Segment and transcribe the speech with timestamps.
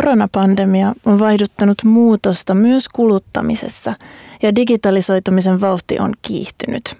[0.00, 3.94] Koronapandemia on vaihduttanut muutosta myös kuluttamisessa
[4.42, 6.96] ja digitalisoitumisen vauhti on kiihtynyt.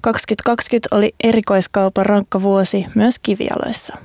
[0.00, 3.96] 2020 oli erikoiskaupan rankka vuosi myös kivialoissa.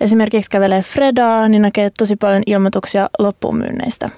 [0.00, 4.10] Esimerkiksi kävelee Fredaa, niin näkee tosi paljon ilmoituksia loppumyynneistä.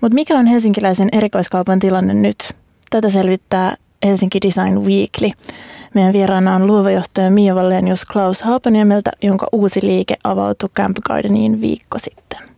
[0.00, 2.56] Mutta mikä on helsinkiläisen erikoiskaupan tilanne nyt?
[2.90, 5.30] Tätä selvittää Helsinki Design Weekly.
[5.94, 11.98] Meidän vieraana on luovajohtaja Mia Vallenius Klaus Haapaniemeltä, jonka uusi liike avautui Camp Gardeniin viikko
[11.98, 12.57] sitten.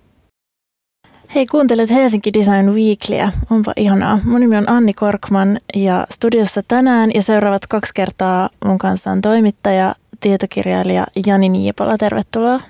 [1.34, 3.32] Hei, kuuntelet Helsinki Design Weeklyä.
[3.50, 4.18] Onpa ihanaa.
[4.24, 9.20] Mun nimi on Anni Korkman ja studiossa tänään ja seuraavat kaksi kertaa mun kanssa on
[9.20, 11.98] toimittaja, tietokirjailija Jani Niipola.
[11.98, 12.60] Tervetuloa.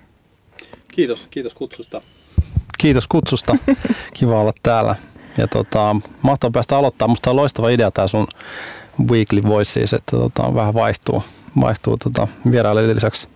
[0.88, 2.02] Kiitos, kiitos kutsusta.
[2.78, 3.56] Kiitos kutsusta.
[4.18, 4.96] Kiva olla täällä.
[5.38, 7.08] Ja tota, mahtavaa päästä aloittaa.
[7.08, 8.26] Musta on loistava idea tämä sun
[9.10, 11.22] Weekly Voices, että tota, vähän vaihtuu,
[11.60, 13.28] vaihtuu tota, vierailijoiden lisäksi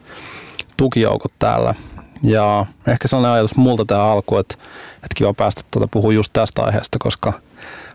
[0.76, 1.74] tukijoukot täällä.
[2.22, 4.54] Ja ehkä sellainen ajatus multa tämä alku, että,
[4.94, 7.32] että kiva päästä tuota puhua just tästä aiheesta, koska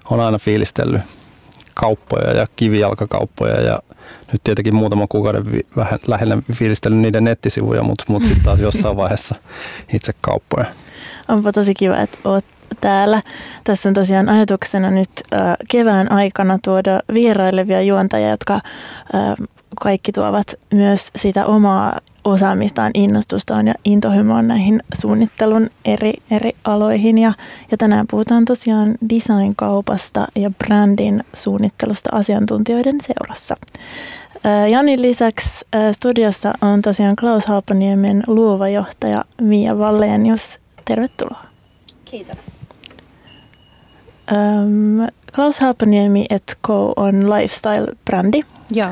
[0.09, 1.01] on aina fiilistellyt
[1.73, 3.79] kauppoja ja kivijalkakauppoja ja
[4.31, 8.97] nyt tietenkin muutaman kuukauden vi- vähän lähellä fiilistellyt niiden nettisivuja, mutta, mutta sitten taas jossain
[8.97, 9.35] vaiheessa
[9.93, 10.65] itse kauppoja.
[11.27, 12.45] Onpa tosi kiva, että oot
[12.81, 13.21] täällä.
[13.63, 18.61] Tässä on tosiaan ajatuksena nyt äh, kevään aikana tuoda vierailevia juontajia, jotka äh,
[19.81, 27.17] kaikki tuovat myös sitä omaa osaamistaan, innostustaan ja intohimoa näihin suunnittelun eri, eri aloihin.
[27.17, 27.33] Ja,
[27.71, 33.57] ja tänään puhutaan tosiaan designkaupasta ja brändin suunnittelusta asiantuntijoiden seurassa.
[34.71, 40.59] Janin lisäksi studiossa on tosiaan Klaus Haapaniemen luova johtaja Mia Vallenius.
[40.85, 41.43] Tervetuloa.
[42.05, 42.37] Kiitos.
[45.35, 46.93] Klaus Haapaniemi et Co.
[46.95, 48.41] on lifestyle-brändi.
[48.71, 48.89] Joo.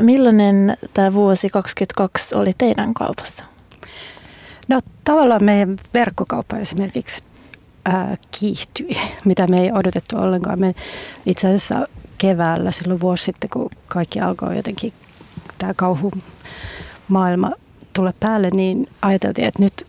[0.00, 3.44] Millainen tämä vuosi 2022 oli teidän kaupassa?
[4.68, 7.22] No tavallaan meidän verkkokauppa esimerkiksi
[7.84, 8.88] ää, kiihtyi,
[9.24, 10.60] mitä me ei odotettu ollenkaan.
[10.60, 10.74] Me
[11.26, 11.88] itse asiassa
[12.18, 14.92] keväällä silloin vuosi sitten, kun kaikki alkoi jotenkin
[15.58, 16.12] tämä kauhu
[17.08, 17.52] maailma
[17.92, 19.86] tulla päälle, niin ajateltiin, että nyt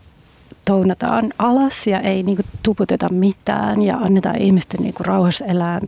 [0.66, 5.80] tounataan alas ja ei niinku tuputeta mitään ja annetaan ihmisten niinku rauhassa elää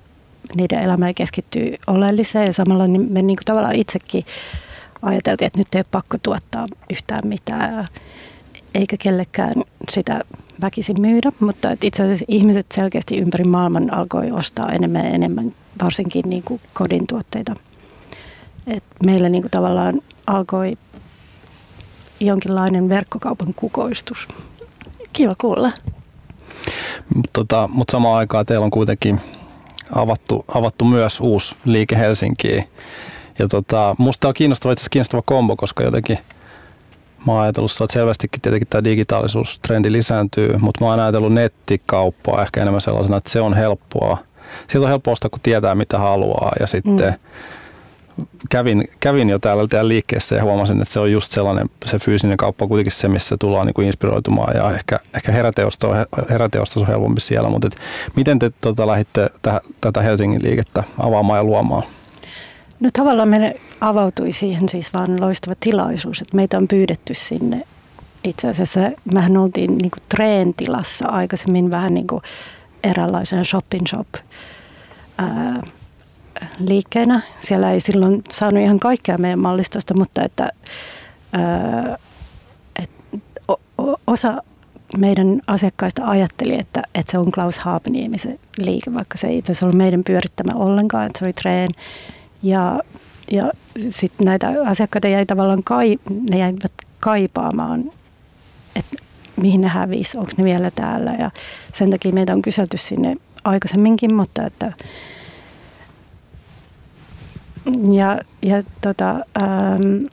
[0.56, 4.24] niiden elämä keskittyy oleelliseen ja samalla niin me niinku tavallaan itsekin
[5.02, 7.86] ajateltiin, että nyt ei ole pakko tuottaa yhtään mitään
[8.74, 9.54] eikä kellekään
[9.90, 10.24] sitä
[10.60, 16.22] väkisin myydä, mutta itse asiassa ihmiset selkeästi ympäri maailman alkoi ostaa enemmän ja enemmän varsinkin
[16.30, 17.54] niin kuin kodin tuotteita.
[18.66, 19.94] Et meillä niin kuin tavallaan
[20.26, 20.78] alkoi
[22.20, 24.28] jonkinlainen verkkokaupan kukoistus.
[25.12, 25.72] Kiva kuulla.
[27.14, 29.20] Mutta tota, mut samaan aikaan teillä on kuitenkin
[29.94, 32.68] avattu, avattu myös uusi liike Helsinkiin.
[33.38, 36.18] Ja tota, musta on kiinnostava, itse kiinnostava kombo, koska jotenkin
[37.26, 42.60] mä oon ajatellut, että selvästikin tietenkin tämä digitaalisuustrendi lisääntyy, mutta mä oon ajatellut nettikauppaa ehkä
[42.62, 44.18] enemmän sellaisena, että se on helppoa.
[44.68, 47.14] Sieltä on helppo ostaa, kun tietää mitä haluaa ja sitten mm
[48.50, 52.36] kävin, kävin jo täällä, täällä liikkeessä ja huomasin, että se on just sellainen, se fyysinen
[52.36, 55.88] kauppa kuitenkin se, missä tullaan niin kuin inspiroitumaan ja ehkä, ehkä heräteosto,
[56.30, 57.76] heräteosto on helpompi siellä, mutta et,
[58.16, 61.82] miten te tota, lähditte täh, tätä Helsingin liikettä avaamaan ja luomaan?
[62.80, 67.62] No tavallaan meille avautui siihen siis vaan loistava tilaisuus, että meitä on pyydetty sinne.
[68.24, 68.80] Itse asiassa
[69.12, 72.22] mehän oltiin niin kuin treentilassa aikaisemmin vähän niin kuin
[72.84, 74.08] eräänlaisen shop in shop
[76.68, 77.20] liikkeenä.
[77.40, 80.50] Siellä ei silloin saanut ihan kaikkea meidän mallistosta, mutta että,
[81.32, 81.96] ää,
[82.82, 82.90] et,
[83.48, 83.54] o,
[84.06, 84.42] osa
[84.98, 89.52] meidän asiakkaista ajatteli, että, että se on Klaus Haapeniemi se liike, vaikka se ei itse
[89.52, 91.70] asiassa ollut meidän pyörittämä ollenkaan, että se oli treen.
[92.42, 92.80] Ja,
[93.30, 93.52] ja
[93.88, 95.98] sitten näitä asiakkaita jäi tavallaan kai,
[96.30, 97.92] ne jäivät kaipaamaan,
[98.76, 98.96] että
[99.36, 101.14] mihin ne hävisi, onko ne vielä täällä.
[101.18, 101.30] Ja
[101.74, 104.72] sen takia meitä on kyselty sinne aikaisemminkin, mutta että
[107.92, 109.10] ja, ja tota,
[109.42, 110.06] ähm,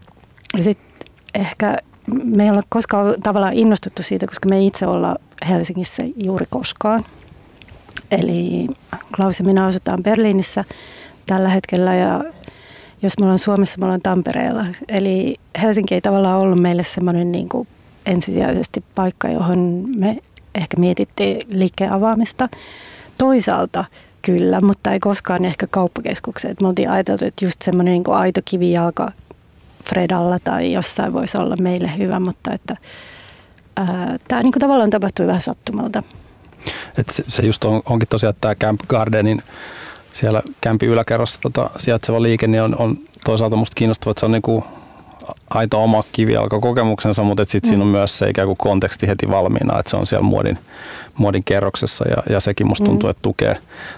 [0.62, 1.78] sitten ehkä
[2.24, 5.16] me ei olla koskaan tavallaan innostuttu siitä, koska me ei itse olla
[5.50, 7.04] Helsingissä juuri koskaan.
[8.12, 8.68] Eli
[9.16, 10.64] Klaus ja minä asutaan Berliinissä
[11.26, 12.24] tällä hetkellä ja
[13.02, 14.66] jos me ollaan Suomessa, me ollaan Tampereella.
[14.88, 17.68] Eli Helsinki ei tavallaan ollut meille semmoinen niin kuin
[18.06, 20.18] ensisijaisesti paikka, johon me
[20.56, 22.50] ehkä mietittiin liikkeen avaamista.
[23.18, 23.86] Toisaalta
[24.26, 26.56] Kyllä, mutta ei koskaan ehkä kauppakeskukseen.
[26.62, 29.12] Me oltiin ajateltu, että just semmoinen niin aito kivijalka
[29.84, 32.78] Fredalla tai jossain voisi olla meille hyvä, mutta että
[34.28, 36.04] tämä niin tavallaan tapahtui vähän sattumalta.
[36.98, 39.44] Et se, se just on, onkin tosiaan tämä Camp Gardenin
[40.10, 44.32] siellä kämpin yläkerrassa tota, sijaitseva liike, niin on, on toisaalta musta kiinnostava, että se on
[44.32, 44.64] niin kuin
[45.50, 47.70] aito oma kivijalkakokemuksensa, mutta sitten mm.
[47.70, 50.58] siinä on myös se ikään kuin konteksti heti valmiina, että se on siellä muodin,
[51.18, 53.12] muodin kerroksessa ja, ja sekin musta tuntuu, mm.
[53.12, 53.58] että tukee,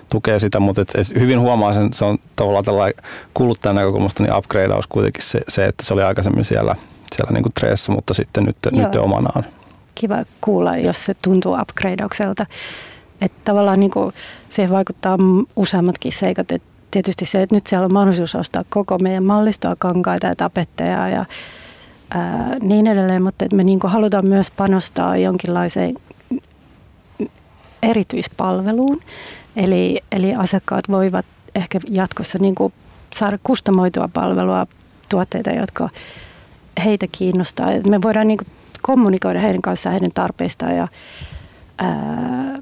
[0.10, 3.04] tukee sitä, mutta et, et hyvin huomaa sen, se on tavallaan tällainen
[3.34, 6.76] kuluttajan näkökulmasta niin upgradeaus kuitenkin se, se, että se oli aikaisemmin siellä,
[7.16, 9.46] siellä niin kuin treessä, mutta sitten nyt, nyt omanaan.
[9.96, 12.46] Kiva kuulla, jos se tuntuu upgradeaukselta.
[13.22, 14.14] Että tavallaan niin kuin,
[14.50, 15.18] siihen vaikuttaa
[15.56, 20.28] useammatkin seikat, että tietysti se, että nyt siellä on mahdollisuus ostaa koko meidän mallistoa, kankaita
[20.28, 21.26] ja tapetteja ja
[22.10, 25.96] ää, niin edelleen, mutta että me niin halutaan myös panostaa jonkinlaiseen
[27.84, 29.02] erityispalveluun.
[29.56, 31.26] Eli, eli asiakkaat voivat
[31.56, 32.74] ehkä jatkossa niin kuin
[33.14, 34.68] saada kustomoitua palvelua,
[35.10, 35.90] tuotteita, jotka
[36.86, 37.68] heitä kiinnostaa.
[37.90, 38.48] Me voidaan niin kuin
[38.82, 40.88] kommunikoida heidän kanssaan heidän tarpeistaan ja
[41.78, 42.60] ää,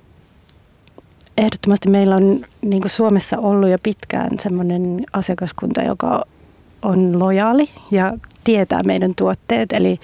[1.37, 6.25] ehdottomasti meillä on niin kuin Suomessa ollut jo pitkään semmoinen asiakaskunta, joka
[6.81, 9.73] on lojaali ja tietää meidän tuotteet.
[9.73, 9.99] Eli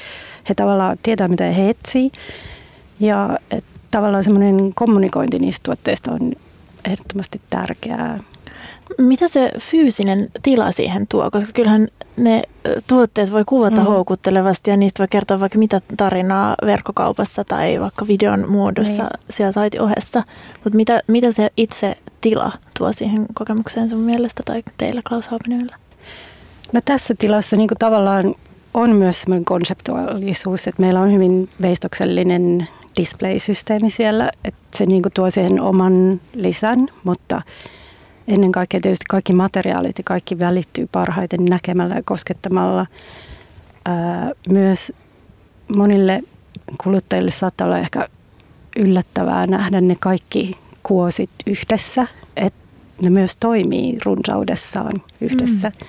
[0.50, 2.12] he tavallaan tietää, mitä he etsii.
[3.00, 6.32] Ja et, tavallaan semmoinen kommunikointi niistä tuotteista on
[6.86, 8.18] ehdottomasti tärkeää.
[8.98, 11.32] Mitä se fyysinen tila siihen tuo?
[11.32, 11.88] Koska kyllähän
[12.18, 12.42] ne
[12.88, 13.88] tuotteet voi kuvata mm.
[13.88, 19.20] houkuttelevasti ja niistä voi kertoa vaikka mitä tarinaa verkkokaupassa tai vaikka videon muodossa niin.
[19.30, 20.24] siellä saitin ohessa.
[20.54, 25.76] Mutta mitä, mitä se itse tila tuo siihen kokemukseen sun mielestä tai teillä Klaus Haapenilla?
[26.74, 28.36] No tässä tilassa niin tavallaan
[28.74, 32.68] on myös semmoinen konseptuaalisuus, että meillä on hyvin veistoksellinen
[32.98, 37.42] display-systeemi siellä, että se niin tuo siihen oman lisän, mutta–
[38.28, 42.86] ennen kaikkea tietysti kaikki materiaalit ja kaikki välittyy parhaiten näkemällä ja koskettamalla.
[43.86, 44.94] Ää, myös
[45.76, 46.24] monille
[46.84, 48.10] kuluttajille saattaa olla ehkä
[48.78, 52.60] yllättävää nähdä ne kaikki kuosit yhdessä, että
[53.02, 55.70] ne myös toimii runsaudessaan yhdessä.
[55.70, 55.88] Mm.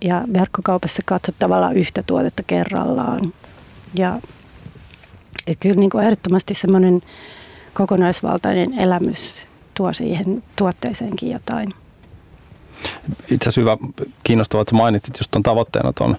[0.00, 3.20] Ja verkkokaupassa katsot tavallaan yhtä tuotetta kerrallaan.
[3.98, 4.20] Ja
[5.46, 7.00] et kyllä niin kuin ehdottomasti semmoinen
[7.74, 11.68] kokonaisvaltainen elämys tuo siihen tuotteeseenkin jotain.
[13.30, 13.76] Itse asiassa hyvä,
[14.24, 16.16] kiinnostavaa, että mainitsit just tuon tavoitteena tuon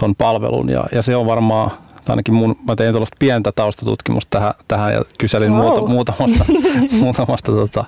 [0.00, 1.70] ton palvelun ja, ja se on varmaan
[2.08, 5.60] ainakin mun, mä tein tuollaista pientä taustatutkimusta tähän, tähän ja kyselin wow.
[5.60, 6.44] muuta, muutamasta,
[7.00, 7.84] muutamasta, tota,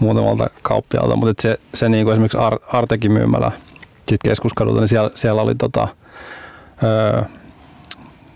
[0.00, 3.52] muutamalta kauppialta, mutta se, se niin kuin esimerkiksi Ar, Artekin myymälä
[4.08, 5.88] sit keskuskadulta, niin siellä, siellä oli tota,
[6.82, 7.22] öö,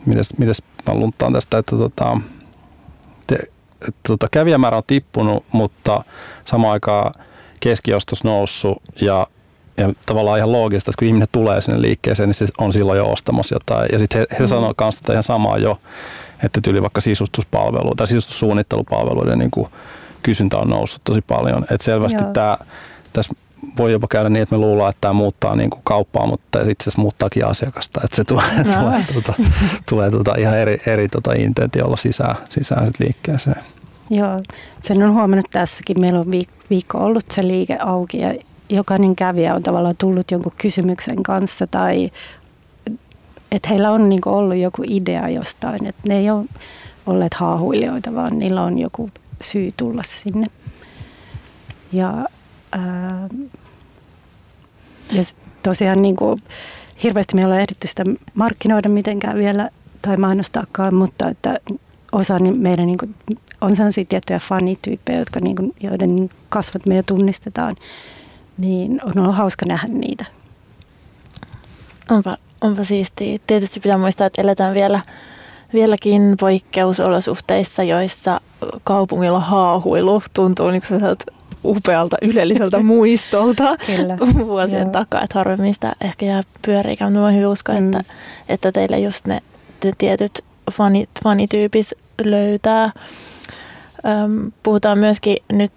[0.07, 2.21] mites, mites mä lunttaan tästä, että tota,
[3.27, 3.39] te,
[4.07, 6.05] tota, kävijämäärä on tippunut, mutta
[6.45, 7.13] samaan aikaan
[7.61, 9.27] keskiostos noussut ja,
[9.77, 13.13] ja tavallaan ihan loogista, että kun ihminen tulee sinne liikkeeseen, niin se on silloin jo
[13.13, 13.89] ostamassa jotain.
[13.93, 14.49] Ja sitten he, he mm.
[14.49, 15.79] sanoo myös tätä ihan samaa jo,
[16.45, 19.69] että tyyli vaikka sisustuspalvelu tai sisustussuunnittelupalveluiden niin kuin
[20.23, 21.63] kysyntä on noussut tosi paljon.
[21.63, 22.59] Että selvästi tämä,
[23.13, 23.35] tässä
[23.79, 26.83] voi jopa käydä niin, että me luullaan, että tämä muuttaa niin kuin kauppaa, mutta itse
[26.83, 28.01] asiassa muuttaakin asiakasta.
[28.05, 28.73] Että se tulee, no.
[28.81, 29.35] tulee, tuota,
[29.89, 33.63] tulee tuota ihan eri, eri tuota intentiolla sisään, sisään liikkeeseen.
[34.11, 34.39] Joo,
[34.83, 36.01] sen on huomannut tässäkin.
[36.01, 36.31] Meillä on
[36.71, 38.35] viikko ollut se liike auki ja
[38.69, 42.11] jokainen kävijä on tavallaan tullut jonkun kysymyksen kanssa tai
[43.53, 45.87] että heillä on niin ollut joku idea jostain.
[45.87, 46.45] Että ne ei ole
[47.07, 49.11] olleet haahuilijoita, vaan niillä on joku
[49.43, 50.47] syy tulla sinne.
[51.93, 52.25] Ja
[52.73, 53.29] Ää,
[55.13, 55.23] ja
[55.63, 56.43] tosiaan niin kuin,
[57.03, 58.05] hirveästi me ei ole ehditty sitä
[58.35, 59.71] markkinoida mitenkään vielä
[60.03, 61.59] tai mainostaakaan, mutta että
[62.13, 63.15] osa meidän niin kuin,
[63.61, 67.75] on sellaisia tiettyjä fanityyppejä, jotka, niin kuin, joiden kasvot me tunnistetaan,
[68.59, 70.25] niin on ollut hauska nähdä niitä.
[72.11, 73.39] Onpa, onpa siistiä.
[73.47, 75.01] Tietysti pitää muistaa, että eletään vielä,
[75.73, 78.41] vieläkin poikkeusolosuhteissa, joissa
[78.85, 80.83] kaupungilla haahuilu tuntuu niin
[81.67, 84.17] upealta ylelliseltä muistolta Kyllä.
[84.47, 84.91] vuosien Joo.
[84.91, 85.23] takaa.
[85.23, 87.13] Että harvemmin sitä ehkä jää pyöriikään.
[87.13, 87.79] Mä hyvin usko, mm.
[87.79, 88.05] että,
[88.49, 89.41] että teille just ne
[89.81, 91.87] te tietyt fanit, fanityypit
[92.25, 92.91] löytää.
[94.25, 95.73] Öm, puhutaan myöskin nyt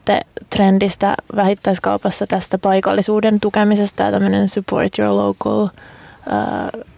[0.50, 5.68] trendistä vähittäiskaupassa tästä paikallisuuden tukemisesta ja tämmöinen support your local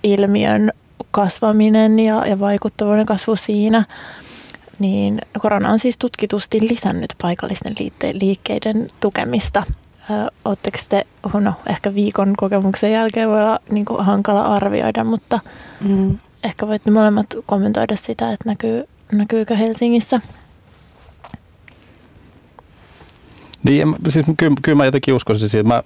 [0.03, 0.71] ilmiön
[1.12, 3.83] kasvaminen ja, ja vaikuttavuuden kasvu siinä
[4.81, 7.75] niin korona on siis tutkitusti lisännyt paikallisten
[8.13, 9.63] liikkeiden tukemista.
[10.45, 15.39] Oletteko te, no ehkä viikon kokemuksen jälkeen voi olla niin kuin hankala arvioida, mutta
[15.81, 16.17] mm.
[16.43, 20.21] ehkä voitte molemmat kommentoida sitä, että näkyy, näkyykö Helsingissä
[23.63, 25.67] Niin, siis kyllä, kyllä mä jotenkin uskoisin siihen.
[25.67, 25.83] Mä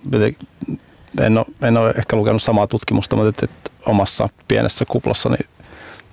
[1.21, 5.37] en ole, en ole ehkä lukenut samaa tutkimusta, mutta että, että omassa pienessä kuplassani,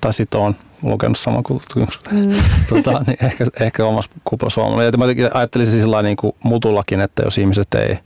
[0.00, 2.32] tai sitten on lukenut saman tutkimuksen, mm.
[2.68, 4.92] tota, niin ehkä, ehkä omassa kuplassa huomannut.
[4.92, 7.98] Ja mä ajattelin sillä niin kuin mutullakin, että jos ihmiset ei,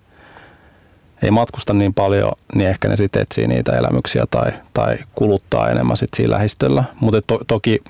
[1.23, 5.97] ei matkusta niin paljon, niin ehkä ne sitten etsii niitä elämyksiä tai, tai kuluttaa enemmän
[5.97, 6.85] sit siinä lähistöllä.
[7.01, 7.83] Mutta to, toki,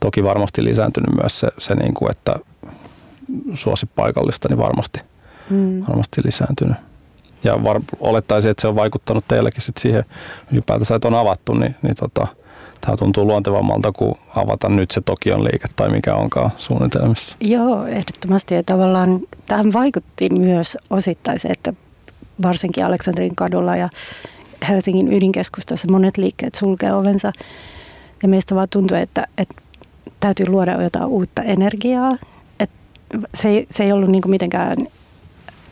[0.00, 2.36] toki varmasti lisääntynyt myös se, se niin kuin, että
[3.54, 5.00] suosi paikallista, niin varmasti,
[5.50, 5.82] mm.
[5.88, 6.76] varmasti lisääntynyt.
[7.44, 10.04] Ja var, olettaisin, että se on vaikuttanut teillekin sit siihen
[10.52, 12.26] ylipäätänsä, että on avattu, niin, niin tota,
[12.86, 17.36] tämä tuntuu luontevammalta kuin avata nyt se Tokion liike tai mikä onkaan suunnitelmissa.
[17.40, 18.54] Joo, ehdottomasti.
[18.54, 21.72] Ja tavallaan tähän vaikutti myös osittain se, että
[22.42, 23.88] varsinkin Aleksanterin kadulla ja
[24.68, 27.32] Helsingin ydinkeskustassa monet liikkeet sulkee ovensa.
[28.22, 29.54] Ja meistä vaan tuntuu, että, että
[30.20, 32.10] täytyy luoda jotain uutta energiaa.
[32.60, 32.70] Et
[33.34, 34.76] se, ei, se ei ollut niin mitenkään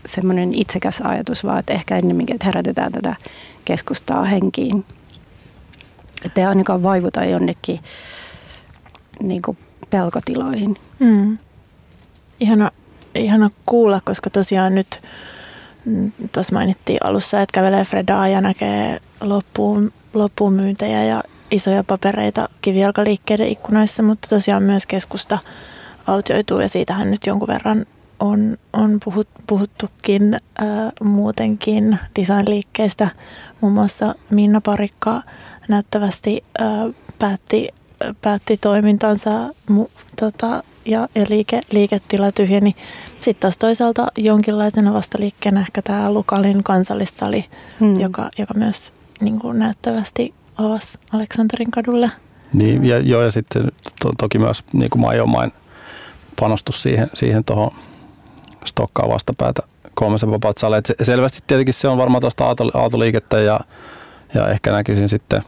[0.07, 3.17] semmoinen itsekäs ajatus, vaan että ehkä ennemminkin, että herätetään tätä
[3.65, 4.85] keskustaa henkiin.
[6.25, 7.81] Että ei ainakaan vaivuta jonnekin
[9.23, 9.59] niin kuin
[9.91, 10.77] pelkotiloihin.
[10.99, 11.39] Mm.
[12.41, 12.71] Ihana,
[13.15, 15.03] ihana kuulla, koska tosiaan nyt
[15.85, 22.49] mm, tuossa mainittiin alussa, että kävelee Fredaa ja näkee loppuun, loppuun myyntejä ja isoja papereita
[22.61, 25.39] kivijalkaliikkeiden ikkunoissa, mutta tosiaan myös keskusta
[26.07, 27.87] autioituu ja siitähän nyt jonkun verran
[28.21, 33.09] on, on puhut, puhuttukin ää, muutenkin designliikkeestä.
[33.61, 35.23] Muun muassa Minna Parikka
[35.69, 36.87] näyttävästi ää,
[37.19, 37.69] päätti,
[38.23, 39.31] päätti toimintansa
[39.69, 39.87] mu,
[40.21, 42.75] tota, ja, ja liike, liiketila tyhjeni.
[43.21, 47.45] Sitten taas toisaalta jonkinlaisena vastaliikkeenä ehkä tämä Lukalin kansallissali,
[47.81, 48.01] hmm.
[48.01, 52.11] joka, joka myös niin kuin näyttävästi avasi Aleksanterin kadulle.
[52.53, 55.53] Niin, ja, joo, ja sitten to, toki myös niin kuin Majomain
[56.41, 57.71] panostus siihen, siihen tuohon
[58.65, 59.63] stokkaa vastapäätä
[59.95, 60.83] kolmessa vapaat saleja.
[61.03, 63.61] Selvästi tietenkin se on varmaan tuosta autoliikettä ja,
[64.35, 65.43] ja ehkä näkisin sitten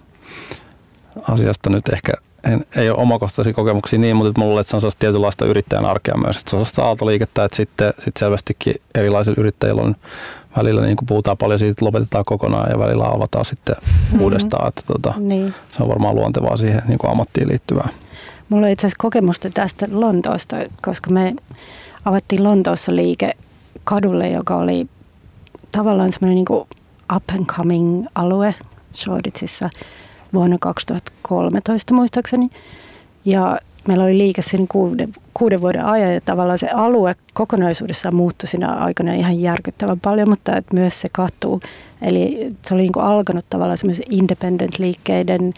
[1.29, 2.13] asiasta nyt ehkä
[2.45, 6.17] en, ei ole omakohtaisia kokemuksia niin, mutta luulen, että se on sellaista tietynlaista yrittäjän arkea
[6.17, 6.37] myös.
[6.37, 9.97] Että se on sellaista aaltoliikettä, että sitten, sitten selvästikin erilaisilla yrittäjillä on
[10.57, 14.21] välillä, niin kuin puhutaan paljon siitä, että lopetetaan kokonaan ja välillä avataan sitten mm-hmm.
[14.21, 14.69] uudestaan.
[14.69, 15.55] Että tota, niin.
[15.77, 17.89] Se on varmaan luontevaa siihen niin kuin ammattiin liittyvää.
[18.49, 21.35] Mulla on itse asiassa kokemusta tästä Lontoosta, koska me
[22.05, 23.33] avattiin Lontoossa liike
[23.85, 24.87] kadulle, joka oli
[25.73, 26.67] tavallaan semmoinen niin
[27.17, 28.55] up and coming alue
[28.95, 29.71] Shoreditchissa
[30.35, 32.51] vuonna 2013 muistaakseni.
[33.25, 38.49] Ja meillä oli liike siinä kuuden, kuuden vuoden ajan ja tavallaan se alue kokonaisuudessaan muuttui
[38.49, 41.61] siinä aikana ihan järkyttävän paljon, mutta että myös se kattuu.
[42.03, 45.55] Eli se oli niin alkanut tavallaan semmoisen independent-liikkeiden,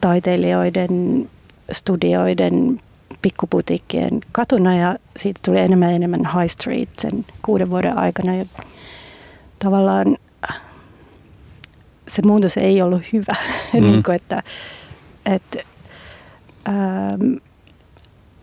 [0.00, 1.28] taiteilijoiden,
[1.72, 2.78] studioiden,
[3.22, 8.34] pikkuputiikkien katuna ja siitä tuli enemmän ja enemmän high street sen kuuden vuoden aikana.
[8.34, 8.44] Ja
[9.58, 10.16] tavallaan
[12.08, 13.34] se muutos ei ollut hyvä.
[13.74, 13.82] Mm.
[13.82, 14.42] niin kuin, että,
[15.26, 15.58] että,
[16.68, 17.34] ähm,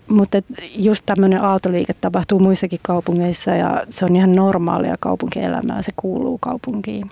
[0.08, 0.38] mutta
[0.75, 7.12] just tämmöinen aaltoliike tapahtuu muissakin kaupungeissa ja se on ihan normaalia kaupunkielämää, se kuuluu kaupunkiin.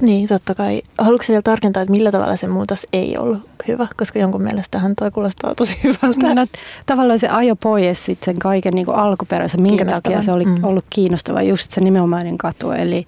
[0.00, 0.82] Niin, totta kai.
[0.98, 3.86] Haluatko vielä tarkentaa, että millä tavalla se muutos ei ollut hyvä?
[3.96, 6.34] Koska jonkun mielestähän toi kuulostaa tosi hyvältä.
[6.34, 6.46] No,
[6.86, 10.64] tavallaan se ajo pois sit sen kaiken niin alkuperäisen, minkä takia se oli mm.
[10.64, 12.70] ollut kiinnostava, just se nimenomainen katu.
[12.70, 13.06] Eli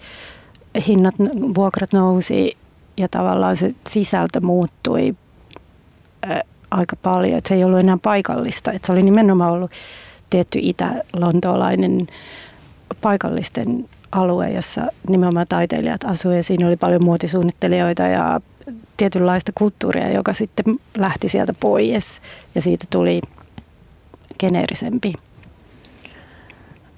[0.87, 1.15] hinnat,
[1.55, 2.57] vuokrat nousi
[2.97, 5.15] ja tavallaan se sisältö muuttui
[6.23, 7.39] ää, aika paljon.
[7.39, 8.73] Et se ei ollut enää paikallista.
[8.73, 9.71] Et se oli nimenomaan ollut
[10.31, 12.07] tietty itä-lontoolainen
[13.01, 18.41] paikallisten alue, jossa nimenomaan taiteilijat asuivat ja siinä oli paljon muotisuunnittelijoita ja
[18.97, 20.65] tietynlaista kulttuuria, joka sitten
[20.99, 22.21] lähti sieltä pois
[22.55, 23.21] ja siitä tuli
[24.41, 25.13] geneerisempi.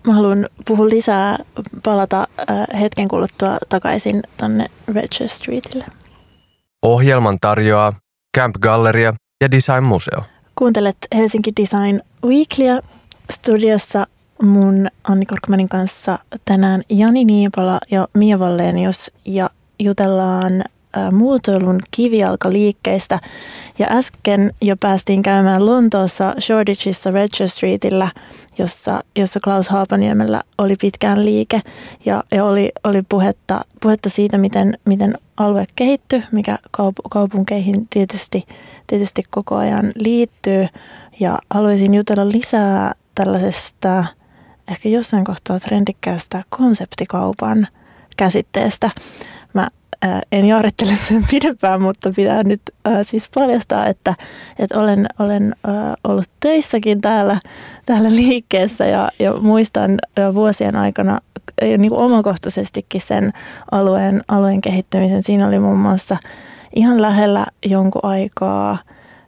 [0.07, 1.39] Mä haluan puhua lisää,
[1.83, 5.85] palata äh, hetken kuluttua takaisin tonne Register Streetille.
[6.83, 7.93] Ohjelman tarjoaa
[8.37, 10.23] Camp Galleria ja Design Museo.
[10.55, 12.81] Kuuntelet Helsinki Design Weeklyä.
[13.33, 14.07] Studiossa
[14.43, 20.65] mun Anni Korkmanin kanssa tänään Jani Niipala ja Mia Vallenius ja jutellaan
[21.13, 23.19] muotoilun kivijalkaliikkeistä.
[23.79, 28.09] Ja äsken jo päästiin käymään Lontoossa Shoreditchissa Register Streetillä,
[28.59, 31.61] jossa, jossa Klaus Haapaniemellä oli pitkään liike.
[32.05, 38.43] Ja, ja oli, oli puhetta, puhetta siitä, miten, miten alue kehittyy, mikä kaup- kaupunkeihin tietysti,
[38.87, 40.67] tietysti koko ajan liittyy.
[41.21, 44.05] Ja haluaisin jutella lisää tällaisesta
[44.69, 47.69] ehkä jossain kohtaa trendikkäästä konseptikaupan
[48.17, 48.91] käsitteestä.
[50.03, 54.15] Ää, en jaarittele sen pidempään, mutta pitää nyt ää, siis paljastaa, että,
[54.59, 57.41] että olen, olen ää, ollut töissäkin täällä,
[57.87, 59.99] täällä liikkeessä ja, ja muistan
[60.35, 61.21] vuosien aikana
[61.63, 63.33] niin kuin omakohtaisestikin sen
[63.71, 65.23] alueen, alueen kehittymisen.
[65.23, 66.17] Siinä oli muun muassa
[66.77, 68.79] ihan lähellä jonkun aikaa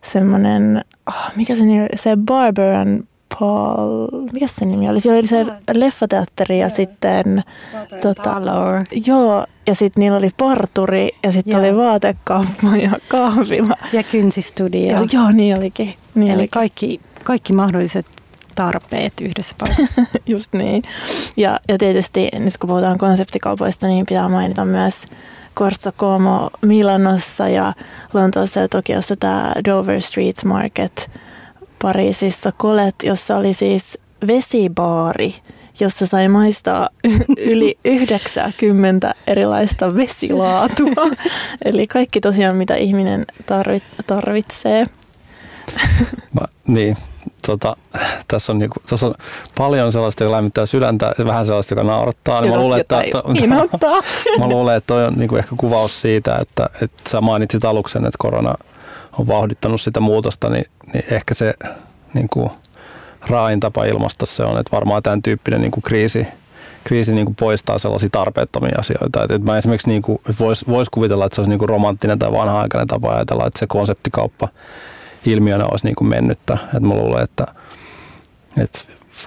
[0.05, 1.63] semmoinen, oh, mikä se,
[1.97, 3.05] se Barber and
[3.41, 5.01] Paul, mikä se nimi oli?
[5.01, 6.77] Siellä oli se leffateatteri ja Joo.
[6.77, 7.43] sitten,
[8.03, 8.43] tota,
[9.07, 11.61] joo, ja sitten niillä oli parturi ja sitten Joo.
[11.61, 13.77] oli vaatekauppa ja kahvila.
[13.93, 14.93] Ja kynsistudio.
[14.93, 15.95] Ja, joo, niin olikin.
[16.15, 16.51] Niin Eli olikin.
[16.51, 18.07] kaikki, kaikki mahdolliset
[18.55, 20.03] tarpeet yhdessä paikassa.
[20.27, 20.83] Just niin.
[21.37, 25.07] Ja, ja tietysti nyt kun puhutaan konseptikaupoista, niin pitää mainita myös
[25.57, 27.73] Corso Como Milanossa ja
[28.15, 31.11] Lontoossa ja Tokiossa tämä Dover Street Market
[31.83, 35.35] Pariisissa Colette, jossa oli siis vesibaari,
[35.81, 36.89] jossa sai maistaa
[37.37, 41.11] yli 90 erilaista vesilaatua.
[41.65, 44.87] Eli kaikki tosiaan, mitä ihminen tarvit, tarvitsee.
[46.33, 46.97] Mä, niin,
[47.47, 47.77] tota,
[48.29, 49.15] tässä, on niinku, tässä on
[49.59, 52.41] paljon sellaista, joka lämmittää sydäntä ja vähän sellaista, joka naurattaa.
[52.41, 54.03] Niin mä, luulen, että, to, inhottaa.
[54.39, 58.17] mä luulen, että toi on niinku ehkä kuvaus siitä, että, että sä mainitsit aluksen, että
[58.19, 58.55] korona
[59.19, 61.55] on vauhdittanut sitä muutosta, niin, niin ehkä se
[62.15, 62.53] niinku,
[63.29, 66.27] raain tapa ilmaista se on, että varmaan tämän tyyppinen niinku kriisi,
[66.85, 69.25] kriisi niinku poistaa sellaisia tarpeettomia asioita.
[69.25, 72.89] Et, et mä esimerkiksi niinku, voisi vois kuvitella, että se olisi niinku romanttinen tai vanha-aikainen
[72.89, 74.49] tapa ajatella, että se konseptikauppa
[75.27, 76.59] ilmiönä olisi niinku mennyttä.
[76.77, 77.47] Et mä luulen, että,
[78.59, 78.79] että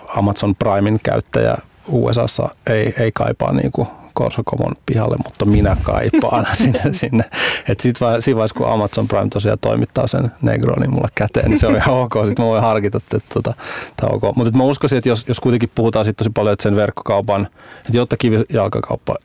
[0.07, 1.57] Amazon Primein käyttäjä
[1.87, 3.87] USAssa ei, ei kaipaa niinku
[4.21, 6.79] Korsokomon pihalle, mutta minä kaipaan sinne.
[6.91, 7.23] sinne.
[7.69, 11.59] Et sit vai, siinä vaiheessa, kun Amazon Prime tosiaan toimittaa sen Negronin mulle käteen, niin
[11.59, 12.13] se on ihan ok.
[12.25, 13.53] Sitten mä voin harkita, että tota,
[13.97, 14.35] tämä on ok.
[14.35, 17.47] Mutta mä uskoisin, että jos, jos kuitenkin puhutaan sit tosi paljon, että sen verkkokaupan,
[17.85, 19.15] että jotta kivijalkakauppa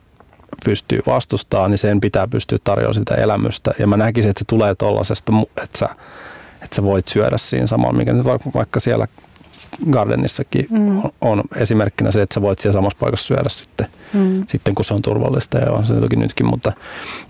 [0.65, 3.71] pystyy vastustamaan, niin sen pitää pystyä tarjoamaan sitä elämystä.
[3.79, 5.89] Ja mä näkisin, että se tulee tollasesta, että sä,
[6.61, 9.07] että sä voit syödä siinä samalla, mikä nyt vaikka siellä
[9.91, 10.97] Gardenissakin mm.
[10.97, 14.45] on, on, esimerkkinä se, että sä voit siellä samassa paikassa syödä sitten, mm.
[14.47, 16.73] sitten kun se on turvallista ja on se toki nytkin, mutta,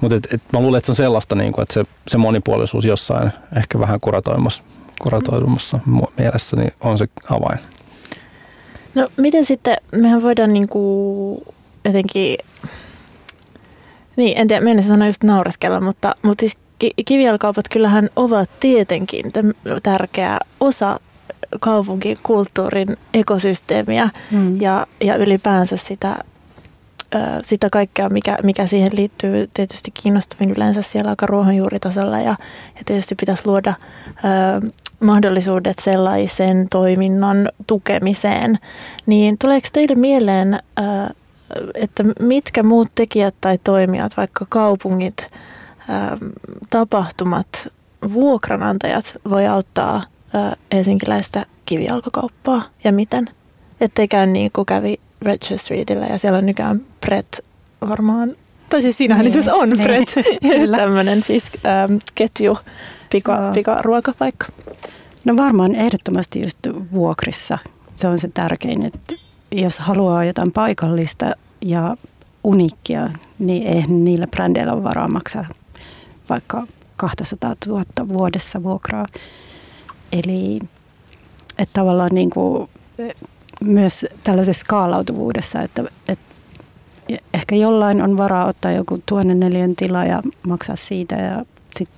[0.01, 2.85] mutta et, et mä luulen, että se on sellaista, niin kuin, että se, se monipuolisuus
[2.85, 4.63] jossain ehkä vähän kuratoimassa,
[5.01, 5.79] kuratoidumassa
[6.17, 7.59] mielessä niin on se avain.
[8.95, 11.43] No miten sitten, mehän voidaan niinku
[11.85, 12.37] jotenkin,
[14.15, 19.31] niin en tiedä, mennessä sanoa just naureskella, mutta, mutta siis ki- kivijalkaupat kyllähän ovat tietenkin
[19.83, 20.99] tärkeä osa
[21.59, 24.61] kaupunkikulttuurin ekosysteemiä Mm.
[24.61, 26.15] ja, ja ylipäänsä sitä,
[27.15, 32.35] ö, sitä kaikkea, mikä, mikä siihen liittyy tietysti kiinnostavin yleensä siellä aika ruohonjuuritasolla ja,
[32.77, 33.73] ja tietysti pitäisi luoda
[34.63, 38.57] ö, mahdollisuudet sellaisen toiminnan tukemiseen.
[39.05, 41.13] Niin tuleeko teille mieleen, ö,
[41.73, 46.27] että mitkä muut tekijät tai toimijat, vaikka kaupungit, ö,
[46.69, 47.67] tapahtumat,
[48.13, 50.03] vuokranantajat voi auttaa
[50.73, 53.29] helsinkiläistä kivijalkakauppaa ja miten?
[53.81, 57.43] Ettei käy niin kuin kävi Red Streetillä ja siellä on nykyään Pret
[57.89, 58.35] varmaan,
[58.69, 60.15] tai siis siinähän Niin, itse asiassa on niin, Pret,
[60.77, 62.57] tämmöinen siis ähm, ketju,
[63.09, 63.53] pika, Joo.
[63.53, 64.47] pikaruokapaikka.
[65.25, 66.57] No varmaan ehdottomasti just
[66.93, 67.57] vuokrissa.
[67.95, 69.13] Se on se tärkein, että
[69.51, 71.97] jos haluaa jotain paikallista ja
[72.43, 73.09] uniikkia,
[73.39, 75.45] niin eihän niillä brändeillä ole varaa maksaa
[76.29, 79.05] vaikka 200 000 vuodessa vuokraa.
[80.11, 80.59] Eli
[81.57, 82.69] että tavallaan niin kuin,
[83.61, 86.25] myös tällaisessa skaalautuvuudessa, että, että
[87.33, 91.89] ehkä jollain on varaa ottaa joku tuhannen neliön tila ja maksaa siitä ja sit,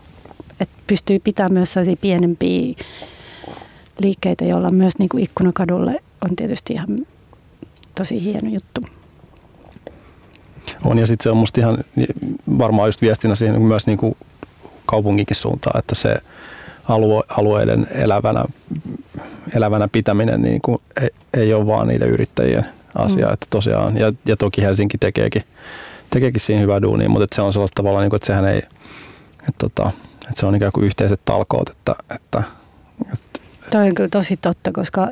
[0.60, 2.76] että pystyy pitämään myös sellaisia pienempiä
[4.00, 6.98] liikkeitä, joilla myös niin kuin ikkunakadulle on tietysti ihan
[7.96, 8.82] tosi hieno juttu.
[10.86, 11.78] On ja sitten se on musta ihan
[12.58, 14.18] varmaan just viestinä siihen myös niin kuin
[14.86, 16.22] kaupunginkin suuntaan, että se
[16.90, 18.46] alue, alueiden elävänä,
[19.56, 23.34] elävänä pitäminen niin kuin ei, ei ole vaan niiden yrittäjien asia, mm.
[23.34, 25.44] että tosiaan, ja, ja toki Helsinki tekeekin,
[26.10, 28.58] tekeekin siinä hyvää duunia, mutta että se on sellaista tavalla, niin kuin, että sehän ei,
[29.40, 32.44] että, tota, että se on ikään kuin yhteiset talkoot, että, että,
[33.14, 33.40] että
[33.72, 35.08] Toi on kyllä tosi totta, koska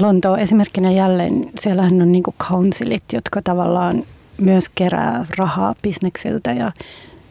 [0.00, 4.02] Lontoa esimerkkinä jälleen, siellähän on niin councilit, jotka tavallaan
[4.38, 6.72] myös kerää rahaa bisneksiltä ja,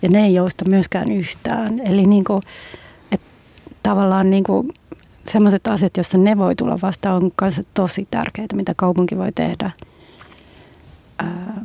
[0.01, 1.80] ja ne ei jousta myöskään yhtään.
[1.80, 2.41] Eli niin kuin,
[3.84, 4.67] tavallaan niin kuin
[5.26, 9.72] sellaiset asiat, joissa ne voi tulla vastaan, on myös tosi tärkeitä, mitä kaupunki voi tehdä
[11.20, 11.62] ää,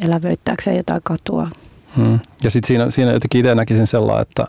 [0.00, 1.48] elävöittääkseen jotain katua.
[1.96, 2.20] Hmm.
[2.42, 4.46] Ja sitten siinä, siinä jotenkin itse näkisin sellainen, että,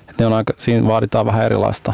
[0.00, 1.92] että ne on aika, siinä vaaditaan vähän erilaista.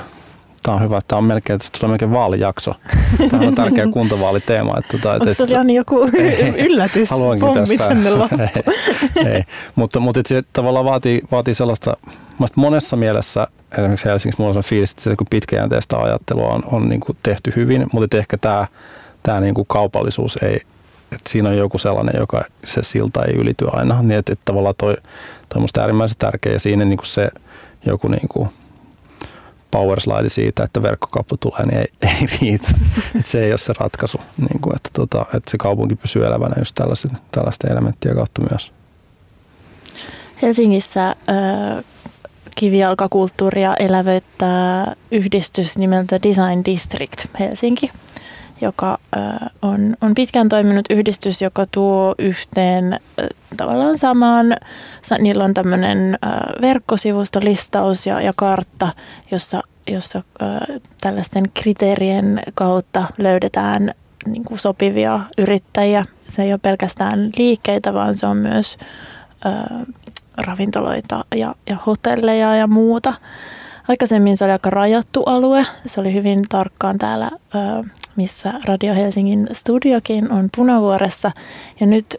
[0.62, 2.75] Tämä on hyvä, tämä on melkein, tästä tulee melkein vaalijakso.
[3.31, 4.75] Tämä on tärkeä kuntovaalitteema.
[4.79, 6.09] Että, tota, Onko että, se Jani joku
[6.68, 7.11] yllätys?
[7.11, 7.88] Haluankin tässä.
[7.88, 8.11] tänne
[9.27, 9.44] ei, ei.
[9.75, 11.97] Mutta, mutta että se tavallaan vaatii, vaatii sellaista,
[12.55, 17.18] monessa mielessä, esimerkiksi Helsingissä mulla on fiilis, että se pitkäjänteistä ajattelua on, on niin kuin
[17.23, 18.66] tehty hyvin, mutta että ehkä tämä,
[19.23, 20.57] tämä niin kuin kaupallisuus ei,
[21.12, 24.75] että siinä on joku sellainen, joka se silta ei ylity aina, niin että, että tavallaan
[24.79, 24.97] toi,
[25.49, 27.29] toi on äärimmäisen tärkeä ja siinä niin kuin se
[27.87, 28.49] joku niin kuin
[29.70, 32.68] powerslide siitä, että verkkokauppa tulee, niin ei, ei riitä.
[33.18, 36.54] Et se ei ole se ratkaisu, niin kuin, että, tota, että se kaupunki pysyy elävänä
[36.59, 38.72] just tällaisten, tällaisten elementtien kautta myös.
[40.42, 41.83] Helsingissä ö,
[42.54, 47.90] kivijalkakulttuuria elävöittää yhdistys nimeltä Design District Helsinki,
[48.61, 48.99] joka
[49.62, 53.01] on, on pitkään toiminut yhdistys, joka tuo yhteen
[53.57, 54.57] tavallaan samaan,
[55.18, 56.18] niillä on tämmöinen
[56.61, 58.88] verkkosivustolistaus ja, ja kartta,
[59.31, 60.23] jossa, jossa
[61.01, 63.94] tällaisten kriteerien kautta löydetään
[64.27, 66.05] niin kuin sopivia yrittäjiä.
[66.31, 68.79] Se ei ole pelkästään liikkeitä, vaan se on myös
[69.47, 69.51] ö,
[70.37, 73.14] ravintoloita ja, ja hotelleja ja muuta.
[73.88, 75.66] Aikaisemmin se oli aika rajattu alue.
[75.87, 77.31] Se oli hyvin tarkkaan täällä,
[78.18, 81.31] missä Radio Helsingin studiokin on Punavuoressa.
[81.81, 82.16] Ja nyt